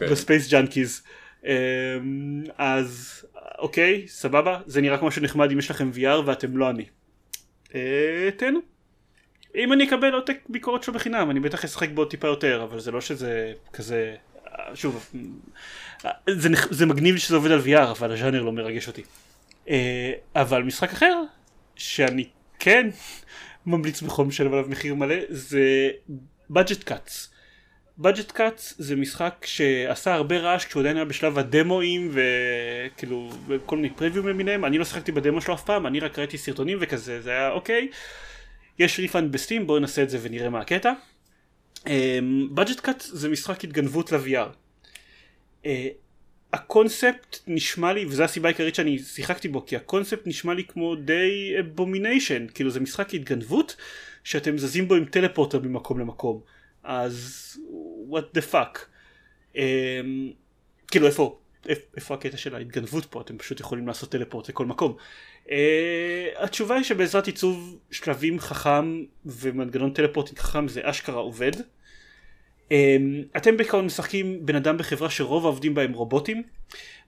[0.02, 1.04] ב-Space Junkies.
[2.58, 3.24] אז
[3.58, 6.86] אוקיי, סבבה, זה נראה כמו שנחמד אם יש לכם VR ואתם לא אני.
[7.76, 8.60] אה, תהנו.
[9.56, 12.92] אם אני אקבל עותק ביקורת שלו בחינם, אני בטח אשחק בו טיפה יותר, אבל זה
[12.92, 14.16] לא שזה כזה...
[14.74, 15.10] שוב,
[16.30, 19.04] זה, זה מגניב שזה עובד על VR, אבל הז'אנר לא מרגש אותי.
[19.70, 21.24] אה, אבל משחק אחר,
[21.76, 22.28] שאני
[22.60, 22.90] כן
[23.66, 25.90] ממליץ בחום משלם עליו מחיר מלא, זה
[26.52, 27.38] budget cuts.
[28.02, 33.30] budget cuts זה משחק שעשה הרבה רעש כשהוא עדיין היה בשלב הדמואים וכאילו
[33.66, 36.78] כל מיני previews למיניהם אני לא שיחקתי בדמו שלו אף פעם אני רק ראיתי סרטונים
[36.82, 37.88] וכזה זה היה אוקיי
[38.80, 40.94] יש refund ב Steam בואו נעשה את זה ונראה מה הקטע
[42.56, 44.50] budget cuts זה משחק התגנבות ל-VR
[45.64, 45.68] uh,
[46.54, 51.54] הקונספט נשמע לי וזו הסיבה העיקרית שאני שיחקתי בו כי הקונספט נשמע לי כמו the
[51.60, 53.76] abomination כאילו זה משחק התגנבות
[54.24, 56.42] שאתם זזים בו עם טלפורטר ממקום למקום.
[56.84, 57.58] אז
[58.10, 58.80] what the fuck?
[59.54, 59.58] um,
[60.88, 61.40] כאילו איפה
[61.96, 63.22] איפה הקטע של ההתגנבות פה?
[63.22, 64.96] אתם פשוט יכולים לעשות טלפורט לכל מקום.
[65.46, 65.50] uh,
[66.38, 71.52] התשובה היא שבעזרת עיצוב שלבים חכם ומנגנון טלפורטינג חכם זה אשכרה עובד
[73.38, 76.44] אתם בעיקרון משחקים בן אדם בחברה שרוב העובדים בה הם רובוטים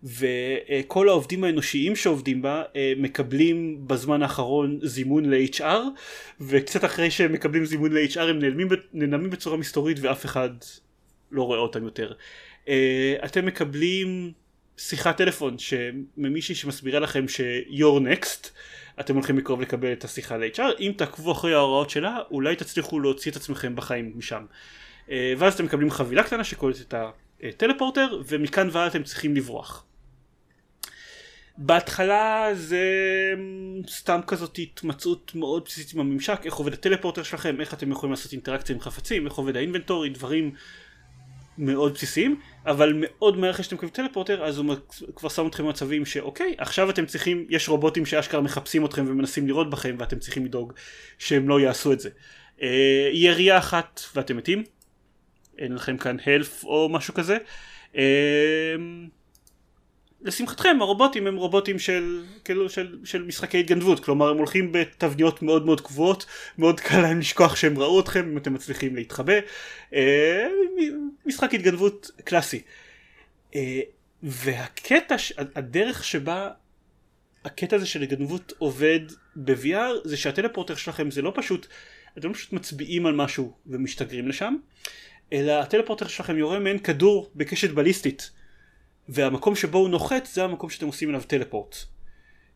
[0.03, 5.81] וכל העובדים האנושיים שעובדים בה אה, מקבלים בזמן האחרון זימון ל-HR
[6.41, 10.49] וקצת אחרי שהם מקבלים זימון ל-HR הם נעלמים, נעלמים בצורה מסתורית ואף אחד
[11.31, 12.13] לא רואה אותם יותר.
[12.67, 14.31] אה, אתם מקבלים
[14.77, 15.55] שיחת טלפון
[16.17, 18.49] ממישהי שמסבירה לכם ש-you're next
[18.99, 23.31] אתם הולכים לקרוב לקבל את השיחה ל-HR אם תעקבו אחרי ההוראות שלה אולי תצליחו להוציא
[23.31, 24.45] את עצמכם בחיים משם.
[25.09, 26.93] אה, ואז אתם מקבלים חבילה קטנה שקולטת את
[27.43, 29.85] הטלפורטר ומכאן ועד אתם צריכים לברוח.
[31.61, 32.83] בהתחלה זה
[33.87, 38.31] סתם כזאת התמצאות מאוד בסיסית עם הממשק, איך עובד הטלפורטר שלכם, איך אתם יכולים לעשות
[38.31, 40.51] אינטראקציה עם חפצים, איך עובד האינבנטורי, דברים
[41.57, 44.75] מאוד בסיסיים, אבל מאוד מהר אחרי שאתם מקבלים טלפורטר אז הוא
[45.15, 49.69] כבר שם אתכם במצבים שאוקיי, עכשיו אתם צריכים, יש רובוטים שאשכרה מחפשים אתכם ומנסים לראות
[49.69, 50.73] בכם ואתם צריכים לדאוג
[51.17, 52.09] שהם לא יעשו את זה.
[52.61, 54.63] אה, ירייה אחת ואתם מתים,
[55.59, 57.37] אין לכם כאן הלף או משהו כזה.
[57.95, 58.75] אה,
[60.21, 63.99] לשמחתכם הרובוטים הם רובוטים של כאילו של, של משחקי התגנבות.
[63.99, 66.25] כלומר הם הולכים בתבניות מאוד מאוד קבועות
[66.57, 69.33] מאוד קל להם לשכוח שהם ראו אתכם אם אתם מצליחים להתחבא.
[69.93, 70.47] אה,
[71.25, 72.61] משחק התגנבות קלאסי.
[73.55, 73.79] אה,
[74.23, 75.15] והקטע
[75.55, 76.49] הדרך שבה
[77.45, 78.99] הקטע הזה של התגנבות עובד
[79.35, 81.67] ב-VR זה שהטלפורטר שלכם זה לא פשוט
[82.17, 84.55] אתם לא פשוט מצביעים על משהו ומשתגרים לשם
[85.33, 88.31] אלא הטלפורטר שלכם יורה מעין כדור בקשת בליסטית
[89.09, 91.75] והמקום שבו הוא נוחת זה המקום שאתם עושים אליו טלפורט.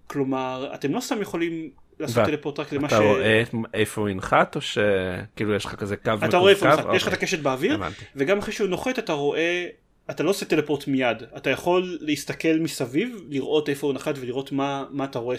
[0.08, 1.70] כלומר אתם לא סתם יכולים
[2.00, 2.94] לעשות טלפורט רק למה ש...
[2.94, 3.44] אתה רואה
[3.74, 7.02] איפה הוא ינחת או שכאילו יש לך כזה קו אתה רואה איפה הוא ינחת, יש
[7.02, 7.80] לך את הקשת באוויר
[8.16, 9.68] וגם אחרי שהוא נוחת אתה רואה
[10.10, 14.86] אתה לא עושה טלפורט מיד אתה יכול להסתכל מסביב לראות איפה הוא נחת ולראות מה,
[14.92, 15.36] מה אתה רואה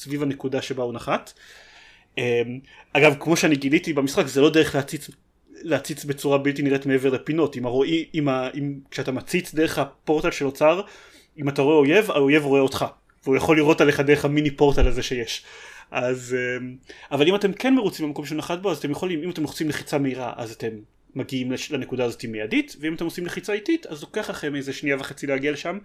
[0.00, 1.32] סביב הנקודה שבה הוא נחת.
[2.18, 2.22] אמ,
[2.92, 5.10] אגב כמו שאני גיליתי במשחק זה לא דרך להציץ
[5.60, 7.56] להציץ בצורה בלתי נראית מעבר לפינות.
[7.56, 10.80] אם הרואי, אם, ה, אם כשאתה מציץ דרך הפורטל של אוצר
[11.38, 12.84] אם אתה רואה אויב האויב רואה אותך.
[13.24, 15.44] והוא יכול לראות עליך דרך המיני פורטל הזה שיש.
[15.90, 16.76] אז אמ,
[17.10, 19.68] אבל אם אתם כן מרוצים במקום שהוא נחת בו אז אתם יכולים אם אתם עושים
[19.68, 20.70] לחיצה מהירה אז אתם
[21.14, 25.26] מגיעים לנקודה הזאת מיידית ואם אתם עושים לחיצה איטית אז לוקח לכם איזה שנייה וחצי
[25.26, 25.78] להגיע לשם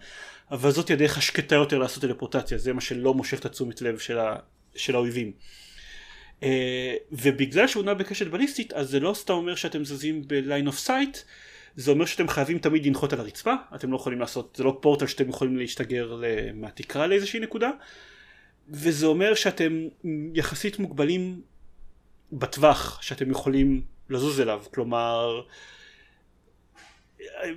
[0.51, 4.19] אבל זאת הדרך השקטה יותר לעשות טלפורטציה זה מה שלא מושך את התשומת לב של,
[4.19, 4.35] ה,
[4.75, 5.31] של האויבים
[7.11, 11.17] ובגלל שהוא נע בקשת בליסטית אז זה לא סתם אומר שאתם זזים ב-line of sight
[11.75, 15.07] זה אומר שאתם חייבים תמיד לנחות על הרצפה אתם לא יכולים לעשות זה לא פורטל
[15.07, 16.21] שאתם יכולים להשתגר
[16.53, 17.71] מהתקרה לאיזושהי נקודה
[18.69, 19.87] וזה אומר שאתם
[20.33, 21.41] יחסית מוגבלים
[22.31, 25.41] בטווח שאתם יכולים לזוז אליו כלומר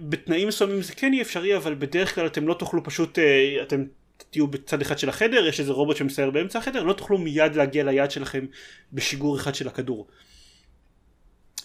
[0.01, 3.18] בתנאים מסוימים זה כן יהיה אפשרי אבל בדרך כלל אתם לא תוכלו פשוט
[3.62, 3.84] אתם
[4.31, 7.85] תהיו בצד אחד של החדר, יש איזה רובוט שמסייר באמצע החדר, לא תוכלו מיד להגיע
[7.85, 8.47] ליעד שלכם
[8.93, 10.07] בשיגור אחד של הכדור.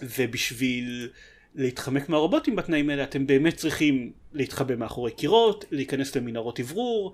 [0.01, 1.09] ובשביל
[1.55, 7.13] להתחמק מהרובוטים בתנאים האלה אתם באמת צריכים להתחבא מאחורי קירות, להיכנס למנהרות אוורור,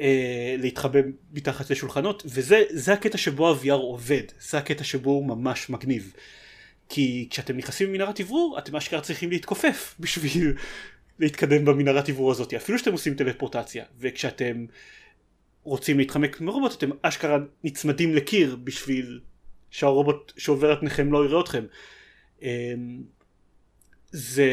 [0.00, 1.00] אה, להתחבא
[1.32, 6.12] מתחת לשולחנות, וזה הקטע שבו ה-VR עובד, זה הקטע שבו הוא ממש מגניב.
[6.88, 10.54] כי כשאתם נכנסים למנהרת אוורור אתם אשכרה צריכים להתכופף בשביל
[11.18, 14.66] להתקדם במנהרת אוורור הזאת, אפילו שאתם עושים טלפורטציה, וכשאתם
[15.62, 19.20] רוצים להתחמק מרובוט אתם אשכרה נצמדים לקיר בשביל
[19.70, 21.64] שהרובוט שעובר על פניכם לא יראה אתכם.
[22.42, 23.02] אמ,
[24.10, 24.48] זה,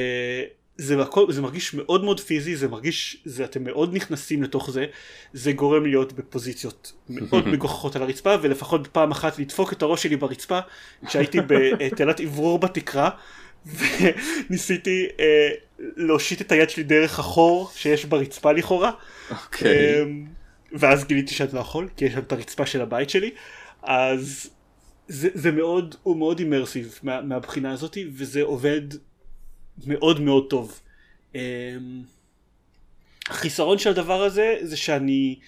[0.77, 4.85] זה, הכל, זה מרגיש מאוד מאוד פיזי, זה מרגיש, זה, אתם מאוד נכנסים לתוך זה,
[5.33, 10.15] זה גורם להיות בפוזיציות מאוד מגוחכות על הרצפה, ולפחות פעם אחת לדפוק את הראש שלי
[10.15, 10.59] ברצפה,
[11.05, 13.09] כשהייתי בתעלת אוורור בתקרה,
[13.65, 15.49] וניסיתי אה,
[15.79, 18.91] להושיט את היד שלי דרך החור שיש ברצפה לכאורה.
[18.91, 19.33] Okay.
[19.45, 19.99] אוקיי.
[19.99, 20.03] אה,
[20.71, 23.31] ואז גיליתי שאני לא יכול, כי יש שם את הרצפה של הבית שלי,
[23.83, 24.49] אז
[25.07, 28.81] זה, זה מאוד, הוא מאוד אימרסיב מה, מהבחינה הזאת, וזה עובד
[29.87, 30.79] מאוד מאוד טוב.
[31.35, 31.39] אמ,
[33.29, 35.39] החיסרון של הדבר הזה זה שאני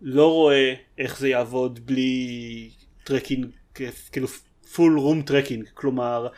[0.00, 2.70] לא רואה איך זה יעבוד בלי
[3.04, 3.46] tracking,
[4.12, 4.28] כאילו
[4.74, 6.28] full room tracking, כלומר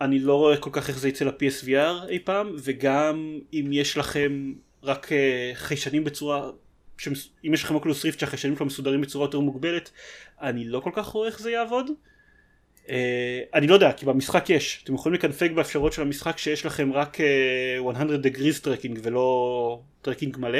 [0.00, 4.52] אני לא רואה כל כך איך זה יצא ל-PSVR אי פעם, וגם אם יש לכם
[4.82, 6.50] רק אה, חיישנים בצורה
[7.44, 9.90] אם יש לכם Oculus Rift שהחיישנים שלו מסודרים בצורה יותר מוגבלת,
[10.40, 11.90] אני לא כל כך רואה איך זה יעבוד.
[12.86, 12.90] Uh,
[13.54, 17.16] אני לא יודע, כי במשחק יש, אתם יכולים לקנפג באפשרות של המשחק שיש לכם רק
[17.16, 20.58] uh, 100 degrees טרקינג ולא tracking מלא,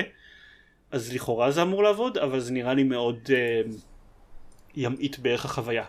[0.90, 3.72] אז לכאורה זה אמור לעבוד, אבל זה נראה לי מאוד uh,
[4.76, 5.84] ימעיט בערך החוויה.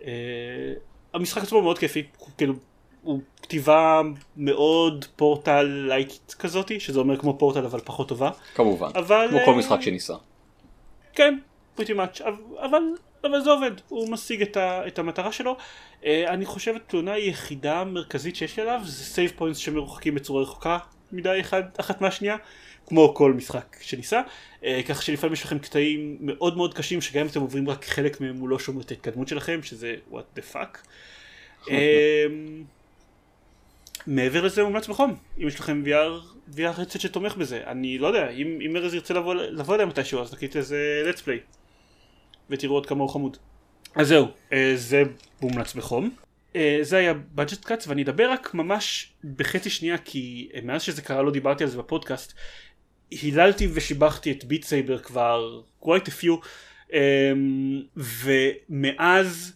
[0.00, 0.02] uh,
[1.14, 2.02] המשחק עצמו מאוד כיפי,
[2.38, 2.54] כאילו
[3.02, 4.00] הוא כתיבה
[4.36, 8.30] מאוד Portal like ית כזאתי, שזה אומר כמו פורטל אבל פחות טובה.
[8.54, 10.14] כמובן, אבל, כמו כל משחק שניסה.
[11.12, 11.38] כן,
[11.74, 12.20] pretty much,
[12.58, 12.82] אבל,
[13.24, 15.56] אבל זה עובד, הוא משיג את, ה, את המטרה שלו.
[16.00, 20.78] Uh, אני חושב התלונה היחידה המרכזית שיש לי עליו זה save points שמרוחקים בצורה רחוקה
[21.12, 22.36] מדי אחד, אחת מהשנייה,
[22.90, 24.20] כמו כל משחק שניסה,
[24.60, 28.20] uh, כך שלפעמים יש לכם קטעים מאוד מאוד קשים שגם אם אתם עוברים רק חלק
[28.20, 30.78] מהם הוא לא שומר את ההתקדמות שלכם, שזה what the fuck.
[31.66, 31.70] uh,
[34.06, 36.24] מעבר לזה מומלץ בחום, אם יש לכם VR,
[36.56, 40.22] VR רצת שתומך בזה, אני לא יודע, אם, אם ארז ירצה לבוא, לבוא אליהם מתישהו
[40.22, 41.54] אז נקליט איזה let's play
[42.50, 43.36] ותראו עוד כמה הוא חמוד.
[43.94, 45.02] אז זהו, אה, זה
[45.42, 46.10] מומלץ בחום.
[46.56, 51.02] אה, זה היה budget cuts ואני אדבר רק ממש בחצי שנייה כי אה, מאז שזה
[51.02, 52.34] קרה לא דיברתי על זה בפודקאסט
[53.10, 56.46] היללתי ושיבחתי את Beat Saber כבר quite a few
[57.96, 59.52] ומאז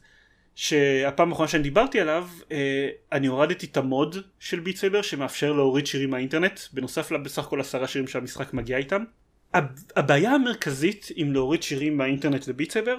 [0.55, 5.52] שהפעם האחרונה שאני דיברתי עליו אה, אני הורדתי את ה mod של Beat Saber שמאפשר
[5.52, 9.05] להוריד שירים מהאינטרנט בנוסף לבסך הכל עשרה שירים שהמשחק מגיע איתם.
[9.96, 12.96] הבעיה המרכזית עם להוריד שירים מהאינטרנט ל Beat Saber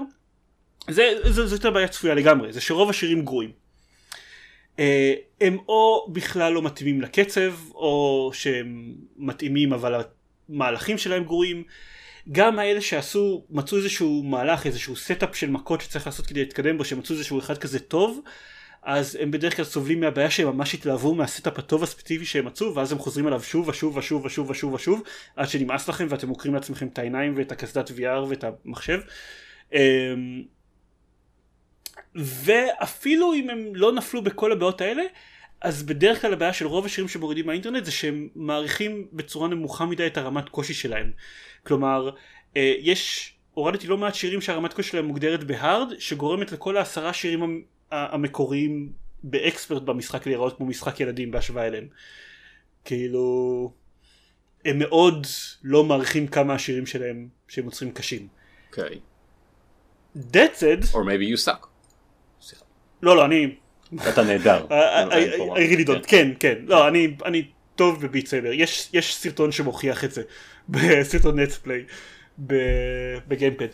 [0.90, 3.52] זה, זה, זאת הבעיה צפויה לגמרי זה שרוב השירים גרועים.
[4.80, 10.02] אה, הם או בכלל לא מתאימים לקצב או שהם מתאימים אבל
[10.50, 11.64] המהלכים שלהם גרועים.
[12.32, 16.86] גם האלה שעשו, מצאו איזשהו מהלך, איזשהו setup של מכות שצריך לעשות כדי להתקדם בו,
[16.86, 18.22] שמצאו איזשהו אחד כזה טוב,
[18.84, 22.76] אז הם בדרך כלל סובלים מהבעיה שהם ממש התלהבו מה setup הטוב הספציפי שהם מצאו,
[22.76, 25.02] ואז הם חוזרים עליו שוב ושוב ושוב ושוב ושוב ושוב,
[25.36, 29.00] עד שנמאס לכם ואתם עוקרים לעצמכם את העיניים ואת הקסדת VR ואת המחשב.
[29.74, 30.44] אמ,
[32.16, 35.04] ואפילו אם הם לא נפלו בכל הבעיות האלה,
[35.66, 40.08] אז בדרך כלל הבעיה של רוב השירים שמורידים מהאינטרנט זה שהם מעריכים בצורה נמוכה מדי
[40.08, 41.12] את הרמת קושי שלהם.
[41.64, 42.10] כלומר,
[42.58, 47.64] אה, יש, הורדתי לא מעט שירים שהרמת קושי שלהם מוגדרת בהארד, שגורמת לכל העשרה שירים
[47.92, 48.92] המקוריים
[49.24, 51.88] באקספרט במשחק להיראות כמו משחק ילדים בהשוואה אליהם.
[52.86, 53.72] כאילו,
[54.66, 55.28] הם מאוד
[55.64, 58.28] לא מעריכים כמה השירים שלהם שהם יוצרים קשים.
[58.70, 59.00] אוקיי.
[60.16, 60.20] Okay.
[60.34, 60.94] That said...
[60.94, 61.68] Or maybe you suck.
[63.02, 63.56] לא, לא, אני...
[64.10, 64.66] אתה נהדר.
[64.70, 66.56] I really don't, כן, כן.
[66.68, 66.88] לא,
[67.26, 68.52] אני טוב ב Beat Saber.
[68.94, 70.22] יש סרטון שמוכיח את זה.
[70.70, 71.84] בסרטון let's play
[73.28, 73.68] בגיימפוד.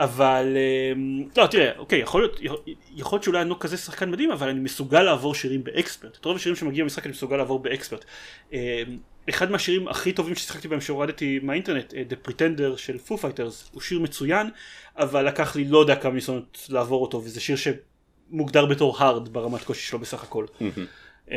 [0.00, 0.56] אבל
[0.92, 2.40] אמ, לא תראה אוקיי יכול להיות
[2.96, 6.16] יכול להיות שאולי אני לא כזה שחקן מדהים אבל אני מסוגל לעבור שירים ב expert
[6.20, 8.04] את רוב השירים שמגיעים במשחק אני מסוגל לעבור ב expert
[8.52, 8.58] אמ,
[9.28, 13.82] אחד מהשירים הכי טובים ששיחקתי בהם שהורדתי מהאינטרנט אה, The Pretender של Foo Fighters הוא
[13.82, 14.50] שיר מצוין
[14.96, 17.56] אבל לקח לי לא יודע כמה ניסיונות לעבור אותו וזה שיר
[18.30, 20.46] שמוגדר בתור hard ברמת קושי שלו בסך הכל.
[20.60, 21.30] Mm-hmm.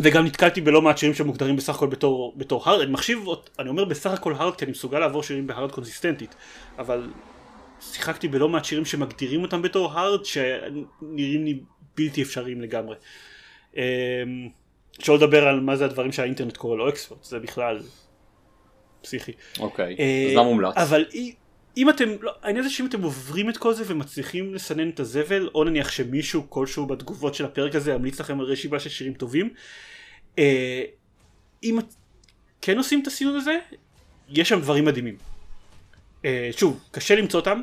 [0.00, 3.24] וגם נתקלתי בלא מעט שירים שמוגדרים בסך הכל בתור, בתור hard, אני מחשיב,
[3.58, 6.34] אני אומר בסך הכל hard כי אני מסוגל לעבור שירים ב hard קונסיסטנטית,
[6.78, 7.10] אבל
[7.80, 11.60] שיחקתי בלא מעט שירים שמגדירים אותם בתור hard שנראים לי
[11.96, 12.96] בלתי אפשריים לגמרי.
[13.76, 13.82] אמ,
[14.98, 17.82] שלא לדבר על מה זה הדברים שהאינטרנט קורא לו אקספורט, זה בכלל
[19.02, 19.32] פסיכי.
[19.58, 19.96] אוקיי,
[20.30, 20.76] אז למה מומלץ?
[20.76, 21.04] אבל
[21.78, 25.48] אם אתם, לא, העניין זה שאם אתם עוברים את כל זה ומצליחים לסנן את הזבל,
[25.54, 29.50] או נניח שמישהו כלשהו בתגובות של הפרק הזה ימליץ לכם על רשימה של שירים טובים,
[30.38, 30.82] אה,
[31.62, 31.78] אם
[32.60, 33.58] כן עושים את הסינון הזה,
[34.28, 35.16] יש שם דברים מדהימים.
[36.24, 37.60] אה, שוב, קשה למצוא אותם,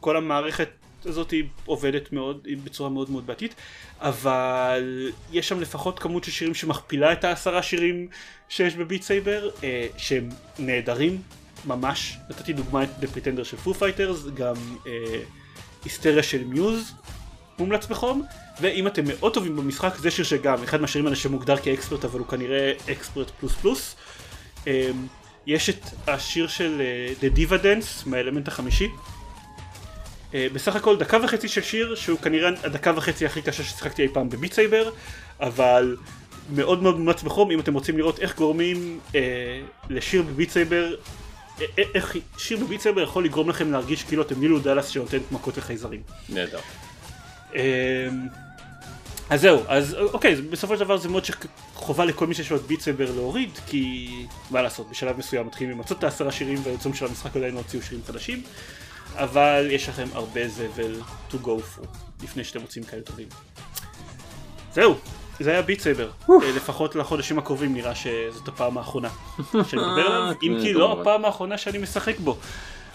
[0.00, 0.68] כל המערכת
[1.04, 3.54] הזאת היא עובדת מאוד, בצורה מאוד מאוד בעייתית,
[4.00, 8.08] אבל יש שם לפחות כמות של שירים שמכפילה את העשרה שירים
[8.48, 11.22] שיש ב Beat Saber, אה, שהם נהדרים,
[11.66, 12.16] ממש.
[12.30, 14.54] נתתי דוגמא את The Pretender של Foo Fighters, גם
[14.86, 14.92] אה,
[15.84, 16.92] היסטריה של Muse,
[17.58, 18.22] מומלץ בחום,
[18.60, 22.18] ואם אתם מאוד טובים במשחק, זה שיר שגם, אחד מהשירים האלה שמוגדר כ expert, אבל
[22.18, 23.96] הוא כנראה expert plus plus.
[24.66, 24.90] אה,
[25.46, 28.88] יש את השיר של אה, The Diva Dance מהאלמנט החמישי.
[30.34, 34.08] אה, בסך הכל דקה וחצי של שיר שהוא כנראה הדקה וחצי הכי קשה ששיחקתי אי
[34.08, 34.90] פעם ב Beat Saber
[35.40, 35.96] אבל
[36.54, 39.60] מאוד מאוד מומלץ בחום אם אתם רוצים לראות איך גורמים אה,
[39.90, 40.94] לשיר ב Beat Saber
[41.78, 45.56] איך שיר ב Beat Saber יכול לגרום לכם להרגיש כאילו אתם לילו דאלאס שנותנת מכות
[45.56, 46.02] לחייזרים.
[46.28, 46.58] נהדר.
[47.54, 48.08] אה,
[49.30, 52.62] אז זהו, אז אוקיי, בסופו של דבר זה mod שחובה לכל מי שיש לו את
[52.62, 54.08] Beat Saber להוריד, כי
[54.50, 57.82] מה לעשות, בשלב מסוים מתחילים למצות את העשרה שירים והיוצאים של המשחק עדיין לא הוציאו
[57.82, 58.42] שירים חדשים,
[59.14, 61.00] אבל יש לכם הרבה זבל
[61.30, 61.86] to go for
[62.22, 63.28] לפני שאתם מוצאים כאלה טובים.
[64.74, 64.94] זהו,
[65.40, 69.08] זה היה ביט סייבר, אה, לפחות לחודשים הקרובים נראה שזאת הפעם האחרונה
[69.68, 72.38] שאני מדבר עליו, אם כי לא הפעם האחרונה שאני משחק בו,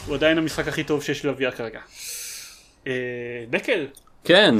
[0.05, 1.79] הוא עדיין המשחק הכי טוב שיש לי ל-VR כרגע.
[2.87, 2.93] אה,
[3.49, 3.85] דקל,
[4.23, 4.55] כן,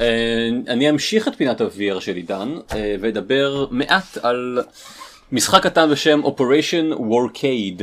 [0.00, 4.58] אה, אני אמשיך את פינת ה-VR של עידן אה, ואדבר מעט על
[5.32, 7.82] משחק קטן בשם Operation Warcade.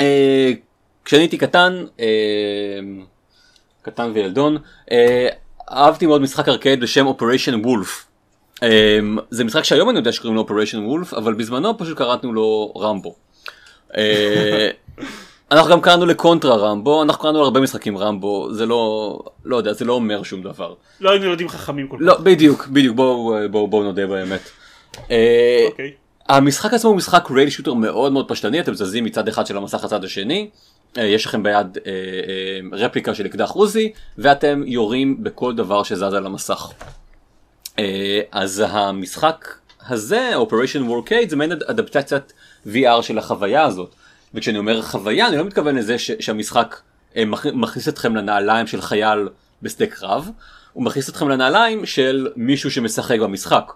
[0.00, 0.52] אה,
[1.04, 1.84] כשאני הייתי קטן,
[3.82, 4.58] קטן וילדון,
[5.72, 8.04] אהבתי מאוד משחק ארקייד בשם Operation Wolf.
[9.30, 13.14] זה משחק שהיום אני יודע שקוראים לו Operation Wolf, אבל בזמנו פשוט קראנו לו רמבו.
[15.50, 19.84] אנחנו גם קראנו לקונטרה רמבו, אנחנו קראנו להרבה משחקים רמבו, זה לא, לא יודע, זה
[19.84, 20.74] לא אומר שום דבר.
[21.00, 22.02] לא היינו ילדים חכמים כל כך.
[22.02, 24.40] לא, בדיוק, בדיוק, בואו בוא, בוא נודה באמת.
[25.10, 25.92] אה, אוקיי.
[26.28, 29.84] המשחק עצמו הוא משחק רייל שוטר מאוד מאוד פשטני, אתם זזים מצד אחד של המסך
[29.84, 30.56] לצד השני, אה,
[30.96, 36.26] יש לכם ביד אה, אה, רפליקה של אקדח עוזי, ואתם יורים בכל דבר שזז על
[36.26, 36.70] המסך.
[37.78, 39.54] אה, אז המשחק
[39.88, 42.32] הזה, Operation Warcade, זה מעין אדפטציית
[42.66, 43.94] VR של החוויה הזאת.
[44.34, 46.80] וכשאני אומר חוויה אני לא מתכוון לזה ש- שהמשחק
[47.16, 47.22] אה,
[47.52, 49.28] מכניס אתכם לנעליים של חייל
[49.62, 50.30] בשדה קרב,
[50.72, 53.72] הוא מכניס אתכם לנעליים של מישהו שמשחק במשחק.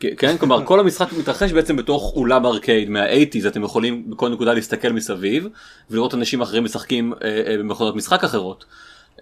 [0.00, 4.92] כן, כלומר כל המשחק מתרחש בעצם בתוך אולם ארקייד מה-80's אתם יכולים בכל נקודה להסתכל
[4.92, 5.48] מסביב
[5.90, 8.64] ולראות אנשים אחרים משחקים אה, אה, במכונות משחק אחרות.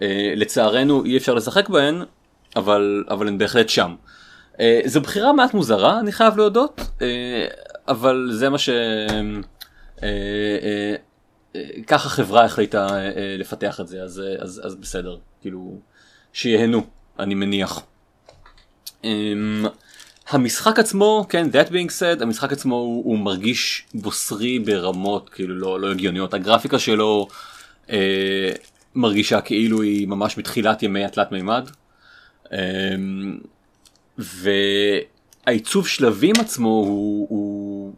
[0.02, 2.02] אה, לצערנו אי אפשר לשחק בהן
[2.56, 3.94] אבל אבל הן בהחלט שם.
[4.60, 7.46] אה, זו בחירה מעט מוזרה אני חייב להודות אה,
[7.88, 8.68] אבל זה מה ש...
[8.68, 9.18] אה,
[10.02, 10.94] אה,
[11.56, 12.86] אה, ככה חברה החליטה
[13.38, 15.80] לפתח את זה אז, אז, אז בסדר כאילו
[16.32, 16.82] שיהנו
[17.18, 17.82] אני מניח.
[20.28, 25.80] המשחק עצמו כן that being said המשחק עצמו הוא, הוא מרגיש בוסרי ברמות כאילו לא,
[25.80, 27.28] לא הגיוניות הגרפיקה שלו
[27.90, 28.52] אה,
[28.94, 31.70] מרגישה כאילו היא ממש בתחילת ימי התלת מימד.
[32.52, 32.58] אה,
[34.18, 37.94] והעיצוב שלבים עצמו הוא, הוא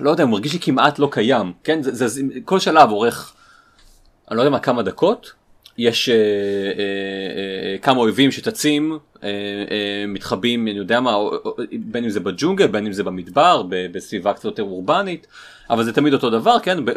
[0.00, 1.82] לא יודע, הוא מרגיש לי כמעט לא קיים, כן?
[1.82, 3.34] זה, זה, כל שלב אורך,
[4.30, 5.32] אני לא יודע מה, כמה דקות,
[5.78, 6.20] יש אה, אה,
[7.72, 8.98] אה, כמה אויבים שצצים,
[10.08, 11.16] מתחבאים, אני יודע מה,
[11.72, 15.26] בין אם זה בג'ונגל, בין אם זה במדבר, בסביבה קצת יותר אורבנית,
[15.70, 16.84] אבל זה תמיד אותו דבר, כן?
[16.84, 16.90] ב,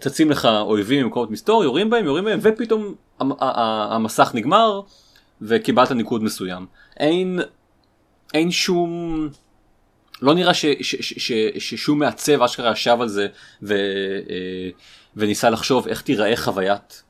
[0.00, 2.94] צצים לך אויבים ממקומות מסתור, יורים בהם, יורים בהם, ופתאום
[3.40, 4.80] המסך נגמר,
[5.42, 6.66] וקיבלת ניקוד מסוים.
[7.00, 7.40] אין,
[8.34, 9.28] אין שום...
[10.22, 13.26] לא נראה ש, ש, ש, ש, ששום מעצב אשכרה ישב על זה
[13.62, 13.74] ו,
[15.16, 17.02] וניסה לחשוב איך תיראה חוויית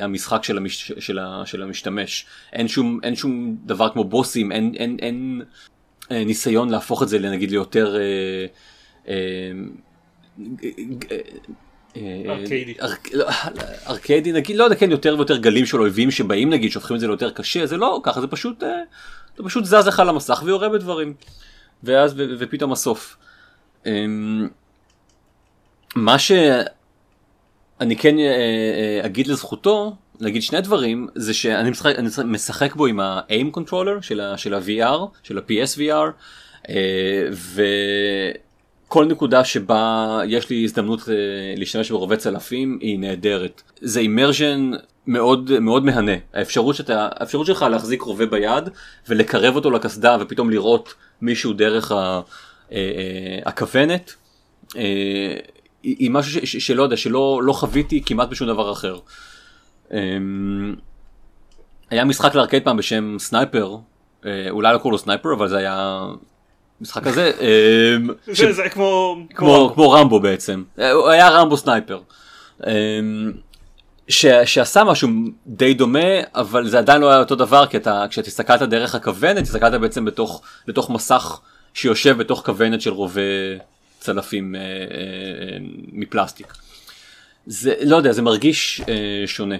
[0.00, 2.26] המשחק של, המש, של, ה, של המשתמש.
[2.52, 5.42] אין שום, אין שום דבר כמו בוסים, אין, אין, אין
[6.10, 7.96] ניסיון להפוך את זה נגיד ליותר...
[12.28, 12.74] ארקיידי.
[13.12, 13.26] לא,
[13.86, 17.06] ארקיידי נגיד לא יודע כן יותר ויותר גלים של אויבים שבאים נגיד שהופכים את זה
[17.06, 18.60] ליותר קשה זה לא ככה זה פשוט
[19.36, 21.14] זה פשוט זז לך למסך ויורה בדברים.
[21.82, 23.16] ואז ופתאום הסוף.
[23.86, 24.48] אמ,
[25.96, 26.16] מה
[27.80, 32.86] שאני כן אה, אה, אגיד לזכותו, להגיד שני דברים, זה שאני משחק, אני משחק בו
[32.86, 36.10] עם ה-aim controller של, ה- של ה-VR, של ה-PSVR,
[36.68, 36.74] אה,
[38.86, 41.00] וכל נקודה שבה יש לי הזדמנות
[41.56, 43.62] להשתמש ברובי צלפים היא נהדרת.
[43.80, 44.70] זה אימרז'ן
[45.06, 48.68] מאוד מאוד מהנה האפשרות שאתה האפשרות שלך להחזיק רובה ביד
[49.08, 51.92] ולקרב אותו לקסדה ופתאום לראות מישהו דרך
[53.46, 54.14] הכוונת
[55.82, 58.98] היא, היא משהו ש, ש, שלא יודע, שלא לא חוויתי כמעט בשום דבר אחר.
[59.92, 60.74] אמ,
[61.90, 63.76] היה משחק לארקייד פעם בשם sniper,
[64.26, 66.04] אה, אולי לא קוראים לו sniper, אבל זה היה
[66.80, 69.16] משחק כזה, אמ, ש- זה זה כמו...
[69.34, 72.00] כמו, כמו רמבו בעצם, אה, הוא היה רמבו sniper.
[72.66, 73.32] אמ,
[74.08, 75.08] ש, שעשה משהו
[75.46, 79.42] די דומה אבל זה עדיין לא היה אותו דבר כי אתה כשאתה הסתכלת דרך הכוונת
[79.42, 81.40] הסתכלת בעצם בתוך לתוך מסך
[81.74, 83.20] שיושב בתוך כוונת של רובה
[84.00, 85.58] צלפים אה, אה, אה,
[85.92, 86.52] מפלסטיק.
[87.46, 89.56] זה לא יודע זה מרגיש אה, שונה.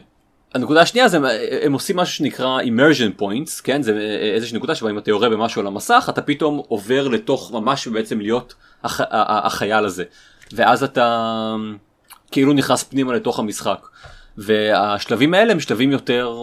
[0.54, 1.18] הנקודה השנייה זה
[1.62, 5.28] הם עושים משהו שנקרא immersion points כן זה אה, איזושהי נקודה שבה אם אתה יורה
[5.28, 10.04] במשהו על המסך אתה פתאום עובר לתוך ממש בעצם להיות הח, החייל הזה
[10.52, 11.54] ואז אתה
[12.30, 13.86] כאילו נכנס פנימה לתוך המשחק
[14.36, 16.34] והשלבים האלה הם שלבים יותר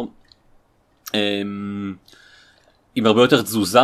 [1.13, 1.95] אמ,
[2.95, 3.79] עם הרבה יותר תזוזה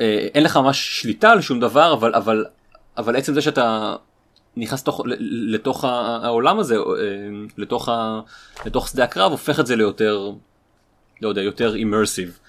[0.00, 2.44] אה, אין לך ממש שליטה על שום דבר אבל אבל
[2.98, 3.96] אבל עצם זה שאתה
[4.56, 6.82] נכנס לתוך, ל- לתוך העולם הזה אה,
[7.58, 8.20] לתוך, ה,
[8.66, 10.30] לתוך שדה הקרב הופך את זה ליותר
[11.22, 12.48] לא יודע יותר immersive.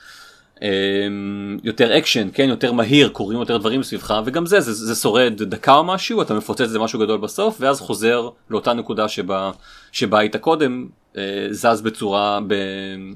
[0.62, 5.44] אמ, יותר אקשן כן יותר מהיר קורים יותר דברים סביבך וגם זה זה, זה שורד
[5.44, 9.52] דקה או משהו אתה מפוצץ זה משהו גדול בסוף ואז חוזר לאותה נקודה שבה
[9.92, 10.88] שבה היית קודם
[11.18, 12.40] אה, זז בצורה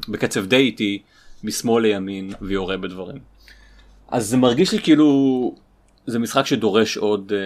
[0.07, 1.01] בקצב די איטי
[1.43, 3.19] משמאל לימין ויורה בדברים.
[4.11, 5.55] אז זה מרגיש לי כאילו
[6.07, 7.37] זה משחק שדורש עוד אה,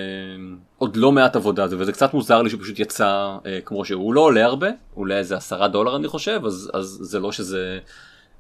[0.78, 4.22] עוד לא מעט עבודה וזה קצת מוזר לי שהוא פשוט יצא אה, כמו שהוא לא
[4.22, 7.80] עולה הרבה עולה איזה עשרה דולר אני חושב אז אז זה לא שזה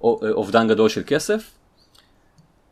[0.03, 1.51] אה, אובדן גדול של כסף.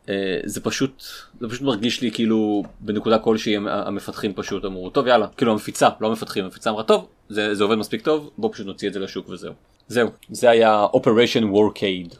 [0.08, 1.02] אה, זה פשוט
[1.40, 5.88] זה פשוט מרגיש לי כאילו בנקודה כלשהי המ- המפתחים פשוט אמרו טוב יאללה כאילו המפיצה
[6.00, 9.00] לא המפתחים המפיצה אמרה טוב זה, זה עובד מספיק טוב בוא פשוט נוציא את זה
[9.00, 9.52] לשוק וזהו.
[9.88, 12.16] זהו זה היה Operation Warcade.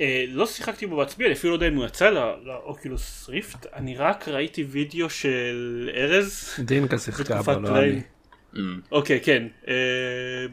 [0.00, 3.66] אה, לא שיחקתי בו בעצמי, אני אפילו לא יודע אם הוא יצא לא- לאוקילוס ריפט,
[3.76, 7.78] אני רק ראיתי וידאו של ארז דינקה שיחקה בו, לא.
[7.78, 8.00] אני.
[8.54, 8.58] Mm.
[8.92, 9.74] אוקיי, כן, אה,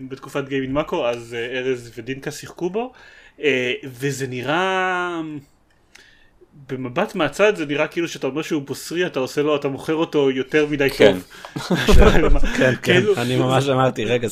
[0.02, 2.94] בתקופת גיימינג מאקו, אז אה, ארז ודינקה שיחקו בו,
[3.42, 5.22] אה, וזה נראה...
[6.70, 10.32] במבט מהצד זה נראה כאילו שאתה אומר שהוא בוסרי אתה עושה לו אתה מוכר אותו
[10.32, 11.14] יותר מדי כן.
[11.14, 11.28] טוב.
[11.96, 14.28] כן, כן, כאילו- אני ממש אמרתי, רגע,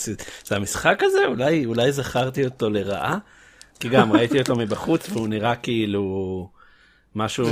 [0.45, 1.26] זה המשחק הזה?
[1.28, 3.18] אולי אולי זכרתי אותו לרעה?
[3.84, 6.49] כי גם ראיתי אותו מבחוץ והוא נראה כאילו
[7.15, 7.47] משהו...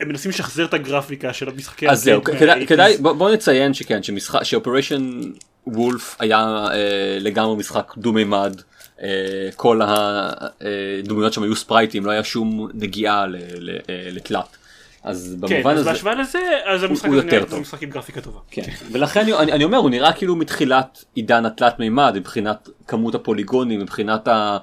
[0.00, 2.22] הם מנסים לשחזר את הגרפיקה של המשחקי אז זהו,
[2.66, 5.20] כדאי, בוא, נציין שכן, שמשחק, שאופריישן
[5.66, 8.60] וולף היה אה, לגמרי משחק דו מימד,
[9.02, 9.08] אה,
[9.56, 14.56] כל הדמויות שם היו ספרייטים, לא היה שום נגיעה ל, ל, אה, לתלת.
[15.02, 17.60] אז כן, במובן אז הזה, בהשוואה לזה, אז המשחק הוא הזה יותר טוב.
[17.60, 18.38] משחק עם גרפיקה טובה.
[18.50, 18.62] כן.
[18.92, 24.34] ולכן אני, אומר, הוא נראה כאילו מתחילת עידן התלת מימד, מבחינת כמות הפוליגונים, מבחינת אה,
[24.34, 24.58] ה-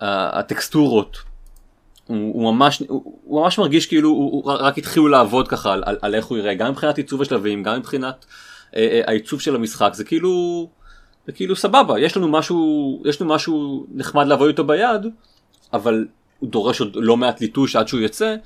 [0.00, 1.16] הטקסטורות.
[2.06, 5.82] הוא, הוא ממש הוא, הוא ממש מרגיש כאילו הוא, הוא רק התחילו לעבוד ככה על,
[5.86, 8.26] על, על איך הוא יראה גם מבחינת עיצוב השלבים גם מבחינת
[8.76, 10.68] אה, אה, העיצוב של המשחק זה כאילו
[11.26, 15.06] זה כאילו סבבה יש לנו משהו יש לנו משהו נחמד לעבוד איתו ביד
[15.72, 16.06] אבל
[16.38, 18.36] הוא דורש עוד לא מעט ליטוש עד שהוא יצא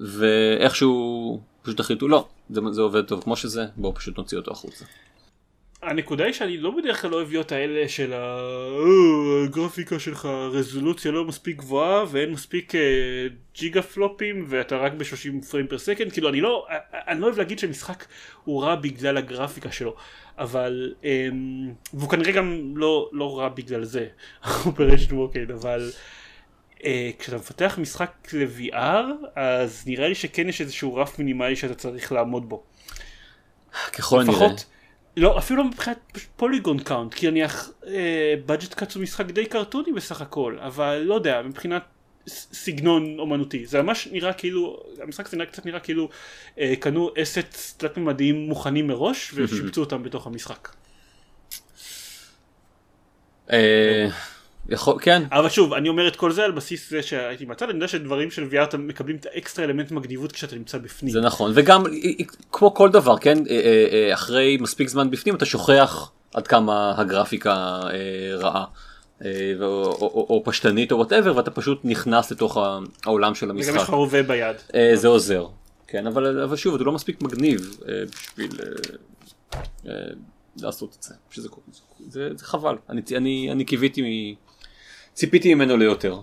[0.00, 4.84] ואיכשהו פשוט החליטו לא זה, זה עובד טוב כמו שזה בואו פשוט נוציא אותו החוצה.
[5.86, 11.24] הנקודה היא שאני לא בדרך כלל אוהב להיות האלה של "אה, הגרפיקה שלך רזולוציה לא
[11.24, 12.80] מספיק גבוהה ואין מספיק אה,
[13.54, 17.38] ג'יגה פלופים ואתה רק ב-30 frame per second כאילו אני לא אה, אני לא אוהב
[17.38, 18.04] להגיד שמשחק
[18.44, 19.94] הוא רע בגלל הגרפיקה שלו
[20.38, 24.06] אבל אמ, והוא כנראה גם לא לא רע בגלל זה
[24.66, 25.90] Operation Warcade אבל
[26.84, 29.04] אה, כשאתה מפתח משחק ל-VR
[29.36, 32.62] אז נראה לי שכן יש איזשהו רף מינימלי שאתה צריך לעמוד בו
[33.92, 34.48] ככל הנראה.
[35.16, 35.98] לא, אפילו לא מבחינת
[36.36, 41.14] polygon count, כי נניח אה, Budget Cuts הוא משחק די קרטוני בסך הכל, אבל לא
[41.14, 41.82] יודע, מבחינת
[42.26, 46.08] סגנון אומנותי, זה ממש נראה כאילו, המשחק הזה נראה- קצת נראה כאילו
[46.58, 50.68] אה, קנו assets תלת ממדיים מוכנים מראש ושיפצו אותם בתוך המשחק.
[54.68, 57.74] יכול, כן אבל שוב, אני אומר את כל זה על בסיס זה שהייתי מהצד, אני
[57.74, 61.12] יודע שדברים של VR אתם מקבלים את האקסטרה אלמנט מגניבות כשאתה נמצא בפנים.
[61.12, 61.82] זה נכון וגם
[62.52, 63.38] כמו כל דבר כן
[64.14, 67.80] אחרי מספיק זמן בפנים אתה שוכח עד כמה הגרפיקה
[68.38, 68.64] רעה.
[69.60, 72.58] או, או, או, פשטנית או וואטאבר ואתה פשוט נכנס לתוך
[73.04, 73.82] העולם של וגם יש המשחק.
[73.82, 74.56] לך רובה ביד.
[74.94, 75.46] זה עוזר.
[75.86, 77.76] כן אבל, אבל שוב זה לא מספיק מגניב
[78.08, 78.50] בשביל
[80.56, 81.14] לעשות את זה.
[81.30, 81.48] שזה,
[82.08, 82.76] זה, זה חבל.
[82.90, 84.34] אני, אני, אני קיוויתי מ...
[85.14, 86.20] ציפיתי ממנו ליותר.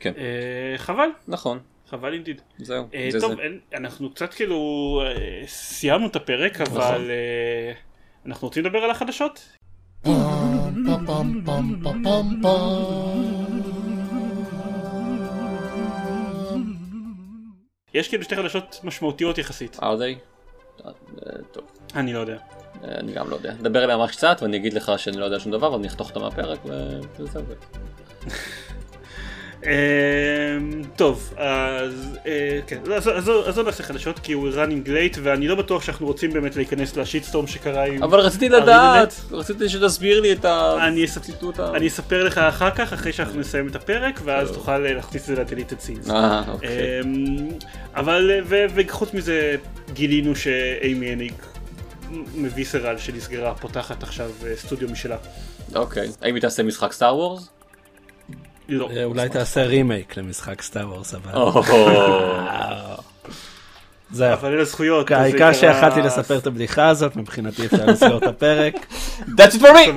[0.00, 1.58] כן אה, חבל, נכון
[1.90, 2.40] חבל אינדיד.
[2.58, 2.86] זהו.
[2.94, 3.76] אה, זה טוב, זה.
[3.76, 6.76] אנחנו קצת כאילו אה, סיימנו את הפרק, נכון.
[6.76, 7.10] אבל
[8.26, 9.56] אנחנו רוצים לדבר על החדשות?
[17.94, 19.76] יש כאילו שתי חדשות משמעותיות יחסית.
[19.76, 20.18] are they?
[20.86, 20.92] אה,
[21.52, 21.64] טוב,
[21.94, 22.38] אני לא יודע.
[22.84, 23.52] אה, אני גם לא יודע.
[23.60, 26.20] נדבר עליה ממש קצת ואני אגיד לך שאני לא יודע שום דבר ואני אחתוך אותה
[26.20, 26.58] מהפרק
[27.18, 27.42] וזהו.
[29.64, 33.28] אמ, טוב, אז אה, כן, אז-
[33.58, 37.46] לא נעשה חדשות כי הוא running late ואני לא בטוח שאנחנו רוצים באמת להיכנס לשיטסטורם
[37.46, 38.02] שקרה עם...
[38.02, 39.14] אבל רציתי לדעת.
[39.30, 40.44] רציתי שתסביר לי את
[41.16, 41.76] הציטוט ה...
[41.76, 44.52] אני אספר לך אחר כך, אחרי שאנחנו נסיים את הפרק, ואז.
[44.52, 45.34] תוכל אה, להכניס את זה
[45.80, 46.10] scenes.
[46.10, 47.00] אה, אוקיי.
[47.04, 47.48] אמ,
[47.94, 48.30] אבל,
[48.74, 49.56] וחוץ מזה,
[49.92, 51.32] גילינו שאימי הניג
[52.34, 55.16] מ-Visceral שנסגרה, פותחת עכשיו אה, סטודיו משלה.
[55.74, 56.08] אוקיי.
[56.22, 57.48] האם היא תעשה משחק סטאר וורס?
[58.68, 58.90] לא.
[58.96, 61.32] אה, אולי תעשה רימייק למשחק סטאר וורס הבא.
[64.12, 64.32] זהו.
[64.32, 65.12] אבל אלה זכויות.
[65.12, 68.74] אז זה העיקר שיכלתי לספר את הבדיחה הזאת, מבחינתי אפשר לסגור את הפרק.
[69.38, 69.88] That's it for me!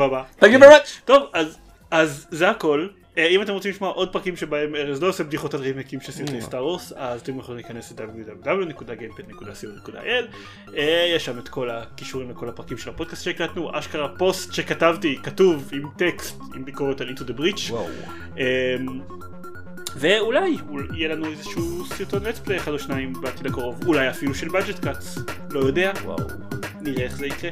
[0.42, 1.02] Thank you very much!
[1.06, 1.58] טוב, אז,
[1.92, 2.88] אז זה הכל.
[3.18, 6.12] אה, אם אתם רוצים לשמוע עוד פרקים שבהם ארז לא עושה בדיחות על רימקים של
[6.12, 10.26] סרטי סטאר וורס, אז אתם יכולים להיכנס ל- www.gamepod.co.il
[10.78, 15.70] אה, יש שם את כל הקישורים לכל הפרקים של הפודקאסט שהקלטנו, אשכרה פוסט שכתבתי, כתוב
[15.74, 17.72] עם טקסט, עם ביקורת על Into the Breach.
[17.72, 17.88] וואו.
[18.38, 18.44] אמ,
[19.96, 24.36] ואולי אול- יהיה לנו איזשהו סרטון let's play אחד או שניים בעתיד הקרוב, אולי אפילו
[24.36, 25.20] של Budget Cuts,
[25.52, 26.18] לא יודע, וואו.
[26.82, 27.50] נראה איך זה יקרה.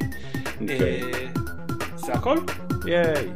[0.61, 1.01] אוקיי.
[1.03, 1.27] אה,
[1.95, 2.37] זה הכל,
[2.85, 3.29] ייי.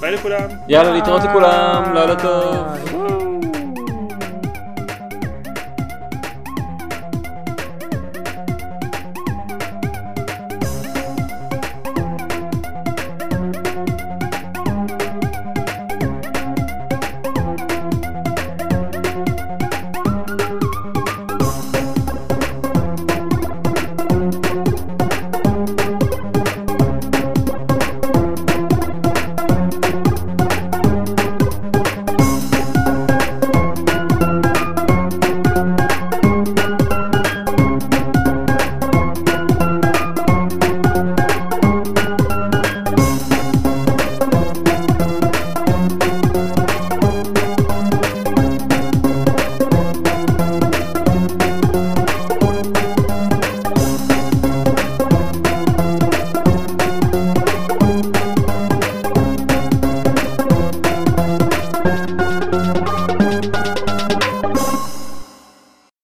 [0.00, 0.48] ביי לכולם.
[0.68, 3.39] יאללה, להתראות לכולם, לילה טוב.